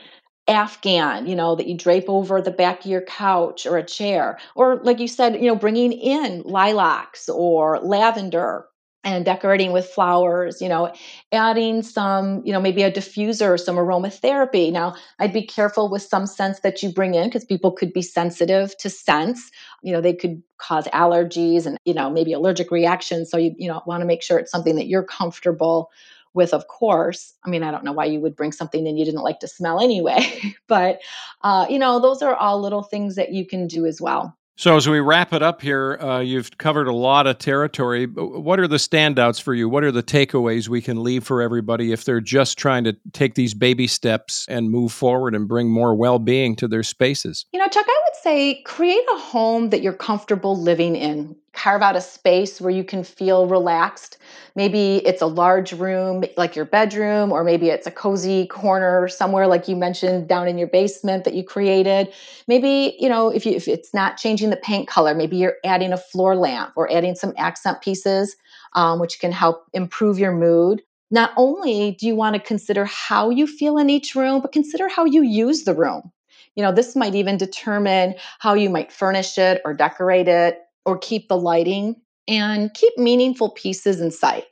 afghan 0.49 1.27
you 1.27 1.35
know 1.35 1.55
that 1.55 1.67
you 1.67 1.75
drape 1.75 2.05
over 2.07 2.41
the 2.41 2.51
back 2.51 2.79
of 2.79 2.85
your 2.85 3.01
couch 3.01 3.65
or 3.65 3.77
a 3.77 3.83
chair. 3.85 4.37
Or 4.55 4.77
like 4.83 4.99
you 4.99 5.07
said 5.07 5.35
you 5.35 5.47
know 5.47 5.55
bringing 5.55 5.91
in 5.91 6.41
lilacs 6.45 7.27
or 7.27 7.79
lavender 7.79 8.65
and 9.03 9.23
decorating 9.23 9.71
with 9.71 9.85
flowers, 9.85 10.61
you 10.61 10.67
know, 10.67 10.91
adding 11.31 11.81
some, 11.81 12.41
you 12.45 12.51
know, 12.51 12.59
maybe 12.59 12.83
a 12.83 12.91
diffuser 12.91 13.49
or 13.49 13.57
some 13.57 13.77
aromatherapy. 13.77 14.71
Now, 14.71 14.95
I'd 15.19 15.33
be 15.33 15.45
careful 15.45 15.89
with 15.89 16.01
some 16.01 16.25
scents 16.25 16.59
that 16.61 16.83
you 16.83 16.91
bring 16.91 17.13
in 17.13 17.27
because 17.27 17.45
people 17.45 17.71
could 17.71 17.93
be 17.93 18.01
sensitive 18.01 18.75
to 18.77 18.89
scents. 18.89 19.49
You 19.81 19.93
know, 19.93 20.01
they 20.01 20.13
could 20.13 20.41
cause 20.57 20.87
allergies 20.87 21.65
and, 21.65 21.77
you 21.85 21.93
know, 21.93 22.09
maybe 22.09 22.33
allergic 22.33 22.71
reactions. 22.71 23.29
So 23.31 23.37
you, 23.37 23.55
you 23.57 23.67
know, 23.67 23.81
want 23.85 24.01
to 24.01 24.05
make 24.05 24.23
sure 24.23 24.39
it's 24.39 24.51
something 24.51 24.75
that 24.75 24.87
you're 24.87 25.03
comfortable 25.03 25.89
with, 26.33 26.53
of 26.53 26.67
course. 26.67 27.33
I 27.45 27.49
mean, 27.49 27.63
I 27.63 27.71
don't 27.71 27.83
know 27.83 27.93
why 27.93 28.05
you 28.05 28.19
would 28.19 28.35
bring 28.35 28.51
something 28.51 28.85
in 28.85 28.97
you 28.97 29.05
didn't 29.05 29.23
like 29.23 29.39
to 29.39 29.47
smell 29.47 29.79
anyway, 29.79 30.55
but, 30.67 30.99
uh, 31.41 31.65
you 31.69 31.79
know, 31.79 31.99
those 31.99 32.21
are 32.21 32.35
all 32.35 32.61
little 32.61 32.83
things 32.83 33.15
that 33.15 33.31
you 33.31 33.45
can 33.45 33.67
do 33.67 33.85
as 33.85 34.01
well. 34.01 34.37
So, 34.59 34.75
as 34.75 34.89
we 34.89 34.99
wrap 34.99 35.33
it 35.33 35.43
up 35.43 35.61
here, 35.61 35.99
uh, 36.01 36.19
you've 36.19 36.57
covered 36.57 36.87
a 36.87 36.91
lot 36.91 37.27
of 37.27 37.37
territory. 37.37 38.07
What 38.07 38.59
are 38.59 38.67
the 38.67 38.77
standouts 38.77 39.39
for 39.39 39.53
you? 39.53 39.69
What 39.69 39.83
are 39.83 39.91
the 39.91 40.01
takeaways 40.01 40.67
we 40.67 40.81
can 40.81 41.03
leave 41.03 41.23
for 41.23 41.43
everybody 41.43 41.91
if 41.91 42.05
they're 42.05 42.19
just 42.19 42.57
trying 42.57 42.83
to 42.85 42.97
take 43.13 43.35
these 43.35 43.53
baby 43.53 43.85
steps 43.85 44.47
and 44.49 44.71
move 44.71 44.91
forward 44.91 45.35
and 45.35 45.47
bring 45.47 45.69
more 45.69 45.93
well 45.93 46.17
being 46.17 46.55
to 46.55 46.67
their 46.67 46.81
spaces? 46.81 47.45
You 47.53 47.59
know, 47.59 47.67
Chuck, 47.67 47.85
I 47.87 48.01
would 48.07 48.19
say 48.23 48.63
create 48.63 49.05
a 49.13 49.19
home 49.19 49.69
that 49.69 49.83
you're 49.83 49.93
comfortable 49.93 50.59
living 50.59 50.95
in 50.95 51.35
carve 51.57 51.81
out 51.81 51.95
a 51.95 52.01
space 52.01 52.61
where 52.61 52.69
you 52.69 52.83
can 52.83 53.03
feel 53.03 53.47
relaxed. 53.47 54.17
Maybe 54.55 54.97
it's 54.97 55.23
a 55.23 55.25
large 55.25 55.73
room 55.73 56.23
like 56.37 56.55
your 56.55 56.65
bedroom, 56.65 57.31
or 57.31 57.43
maybe 57.43 57.69
it's 57.69 57.87
a 57.87 57.91
cozy 57.91 58.45
corner 58.45 59.07
somewhere 59.07 59.47
like 59.47 59.67
you 59.67 59.75
mentioned 59.75 60.27
down 60.29 60.47
in 60.47 60.59
your 60.59 60.67
basement 60.67 61.23
that 61.23 61.33
you 61.33 61.43
created. 61.43 62.13
Maybe, 62.47 62.95
you 62.99 63.09
know, 63.09 63.29
if 63.29 63.43
you 63.43 63.53
if 63.53 63.67
it's 63.67 63.91
not 63.91 64.17
changing 64.17 64.51
the 64.51 64.55
paint 64.57 64.87
color, 64.87 65.15
maybe 65.15 65.35
you're 65.37 65.55
adding 65.65 65.93
a 65.93 65.97
floor 65.97 66.35
lamp 66.35 66.73
or 66.75 66.91
adding 66.91 67.15
some 67.15 67.33
accent 67.37 67.81
pieces, 67.81 68.35
um, 68.73 68.99
which 68.99 69.19
can 69.19 69.31
help 69.31 69.65
improve 69.73 70.19
your 70.19 70.33
mood. 70.33 70.83
Not 71.09 71.31
only 71.37 71.97
do 71.99 72.05
you 72.05 72.15
want 72.15 72.35
to 72.35 72.39
consider 72.39 72.85
how 72.85 73.31
you 73.31 73.47
feel 73.47 73.79
in 73.79 73.89
each 73.89 74.13
room, 74.13 74.41
but 74.41 74.51
consider 74.51 74.87
how 74.87 75.05
you 75.05 75.23
use 75.23 75.63
the 75.63 75.73
room. 75.73 76.11
You 76.55 76.63
know, 76.63 76.71
this 76.71 76.95
might 76.95 77.15
even 77.15 77.37
determine 77.37 78.15
how 78.39 78.53
you 78.53 78.69
might 78.69 78.91
furnish 78.91 79.37
it 79.37 79.61
or 79.65 79.73
decorate 79.73 80.27
it 80.27 80.66
or 80.87 80.97
keep 80.97 81.27
the 81.27 81.37
lighting 81.37 81.95
and 82.27 82.73
keep 82.73 82.97
meaningful 82.97 83.51
pieces 83.51 84.01
in 84.01 84.09
sight. 84.09 84.45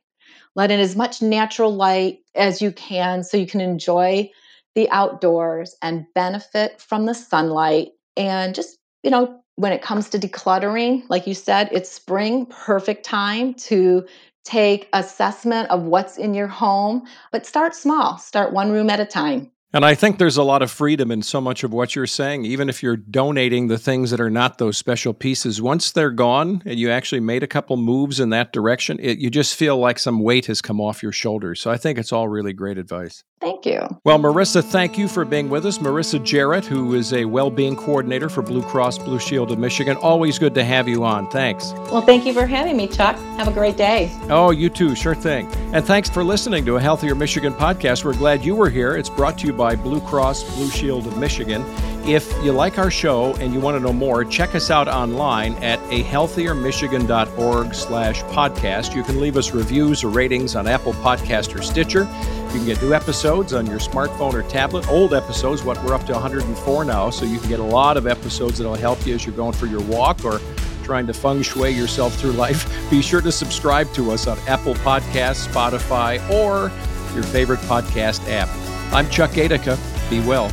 Let 0.56 0.70
in 0.70 0.80
as 0.80 0.96
much 0.96 1.22
natural 1.22 1.74
light 1.74 2.20
as 2.36 2.62
you 2.62 2.72
can 2.72 3.24
so 3.24 3.38
you 3.38 3.48
can 3.48 3.62
enjoy 3.62 4.30
the 4.76 4.90
outdoors 4.90 5.76
and 5.82 6.06
benefit 6.14 6.80
from 6.80 7.06
the 7.06 7.14
sunlight. 7.14 7.90
And 8.18 8.54
just, 8.54 8.78
you 9.04 9.10
know, 9.10 9.42
when 9.56 9.72
it 9.72 9.82
comes 9.82 10.10
to 10.10 10.20
decluttering, 10.20 11.04
like 11.10 11.26
you 11.26 11.34
said, 11.34 11.70
it's 11.72 11.90
spring, 11.90 12.46
perfect 12.48 13.06
time 13.06 13.54
to 13.54 14.06
take 14.44 14.90
assessment 14.94 15.70
of 15.72 15.84
what's 15.84 16.18
in 16.18 16.34
your 16.34 16.48
home, 16.48 17.08
but 17.32 17.46
start 17.46 17.74
small, 17.74 18.18
start 18.18 18.54
one 18.54 18.72
room 18.72 18.90
at 18.90 19.00
a 19.00 19.06
time. 19.06 19.52
And 19.74 19.84
I 19.84 19.94
think 19.94 20.18
there's 20.18 20.38
a 20.38 20.44
lot 20.44 20.62
of 20.62 20.72
freedom 20.72 21.12
in 21.12 21.22
so 21.22 21.42
much 21.42 21.64
of 21.64 21.74
what 21.74 21.96
you're 21.96 22.08
saying, 22.08 22.46
even 22.46 22.70
if 22.70 22.82
you're 22.82 22.96
donating 22.96 23.68
the 23.68 23.78
things 23.78 24.12
that 24.12 24.22
are 24.22 24.30
not 24.30 24.58
those 24.58 24.78
special 24.78 25.14
pieces. 25.14 25.62
Once 25.62 25.92
they're 25.92 26.12
gone 26.12 26.62
and 26.66 26.80
you 26.80 26.90
actually 26.90 27.20
made 27.20 27.44
a 27.44 27.48
couple 27.48 27.76
moves 27.76 28.20
in 28.20 28.30
that 28.30 28.54
direction, 28.54 28.98
it, 29.02 29.18
you 29.18 29.30
just 29.30 29.56
feel 29.56 29.78
like 29.78 30.00
some 30.00 30.20
weight 30.20 30.46
has 30.46 30.62
come 30.62 30.80
off 30.80 31.04
your 31.04 31.12
shoulders. 31.12 31.60
So 31.60 31.72
I 31.72 31.78
think 31.78 32.00
it's 32.00 32.14
all 32.14 32.30
really 32.30 32.54
great 32.54 32.78
advice. 32.78 33.24
Thank 33.42 33.66
you. 33.66 33.82
Well, 34.06 34.18
Marissa, 34.18 34.64
thank 34.64 34.98
you 34.98 35.08
for 35.08 35.26
being 35.26 35.50
with 35.50 35.66
us. 35.66 35.78
Marissa 35.78 36.24
Jarrett, 36.24 36.66
who 36.66 36.96
is 36.96 37.12
a 37.12 37.26
well 37.26 37.52
being 37.52 37.76
coordinator 37.76 38.30
for 38.30 38.42
Blue 38.42 38.64
Cross 38.64 39.00
Blue 39.00 39.20
Shield 39.20 39.52
of 39.52 39.60
Michigan. 39.60 39.98
Always 39.98 40.40
good 40.40 40.56
to 40.56 40.64
have 40.64 40.88
you 40.88 41.04
on. 41.04 41.30
Thanks. 41.30 41.74
Well, 41.92 42.02
thank 42.02 42.26
you 42.26 42.34
for 42.34 42.46
having 42.48 42.78
me, 42.78 42.88
Chuck. 42.88 43.18
Have 43.38 43.50
a 43.50 43.52
great 43.52 43.76
day. 43.76 44.10
Oh, 44.30 44.52
you 44.52 44.70
too. 44.70 44.96
Sure 44.96 45.14
thing. 45.14 45.48
And 45.74 45.86
thanks 45.86 46.10
for 46.10 46.24
listening 46.24 46.66
to 46.66 46.78
a 46.78 46.82
Healthier 46.82 47.14
Michigan 47.14 47.54
podcast. 47.54 48.06
We're 48.06 48.14
glad 48.14 48.46
you 48.46 48.56
were 48.56 48.70
here. 48.70 48.96
It's 48.96 49.10
brought 49.10 49.38
to 49.40 49.48
you 49.48 49.54
by 49.56 49.76
Blue 49.76 50.02
Cross 50.02 50.56
Blue 50.56 50.70
Shield 50.70 51.08
of 51.08 51.18
Michigan. 51.18 51.64
If 52.08 52.32
you 52.44 52.52
like 52.52 52.78
our 52.78 52.92
show 52.92 53.34
and 53.36 53.54
you 53.54 53.60
want 53.60 53.76
to 53.78 53.80
know 53.80 53.94
more, 53.94 54.24
check 54.24 54.54
us 54.54 54.70
out 54.70 54.88
online 54.88 55.56
at 55.56 55.80
ahealthiermichigan.org 55.90 57.74
slash 57.74 58.22
podcast. 58.24 58.96
You 58.96 59.04
can 59.04 59.20
leave 59.20 59.38
us 59.38 59.52
reviews 59.52 60.04
or 60.04 60.10
ratings 60.10 60.56
on 60.56 60.68
Apple 60.68 60.94
Podcast 60.94 61.56
or 61.56 61.64
Stitcher. 61.64 62.02
You 62.02 62.60
can 62.60 62.66
get 62.66 62.82
new 62.82 62.94
episodes 62.94 63.54
on 63.54 63.66
your 63.66 63.80
smartphone 63.80 64.34
or 64.34 64.44
tablet, 64.44 64.88
old 64.88 65.14
episodes, 65.14 65.64
what 65.64 65.84
we're 65.84 65.94
up 65.96 66.06
to 66.06 66.14
104 66.14 66.86
now, 66.86 67.10
so 67.10 67.26
you 67.26 67.40
can 67.40 67.50
get 67.50 67.60
a 67.60 67.64
lot 67.64 67.98
of 67.98 68.06
episodes 68.06 68.60
that'll 68.60 68.76
help 68.76 69.06
you 69.06 69.16
as 69.16 69.26
you're 69.26 69.36
going 69.36 69.54
for 69.54 69.66
your 69.66 69.82
walk 69.82 70.24
or 70.24 70.40
trying 70.84 71.08
to 71.08 71.14
feng 71.14 71.42
shui 71.42 71.72
yourself 71.72 72.16
through 72.16 72.34
life. 72.34 72.90
Be 72.92 73.02
sure 73.02 73.22
to 73.22 73.32
subscribe 73.32 73.92
to 73.94 74.12
us 74.12 74.28
on 74.28 74.38
Apple 74.48 74.76
Podcasts, 74.76 75.48
Spotify, 75.48 76.22
or 76.30 76.72
your 77.16 77.24
favorite 77.24 77.60
podcast 77.62 78.30
app. 78.30 78.75
I'm 78.92 79.10
Chuck 79.10 79.32
Gaidica. 79.32 79.78
Be 80.10 80.20
well. 80.22 80.52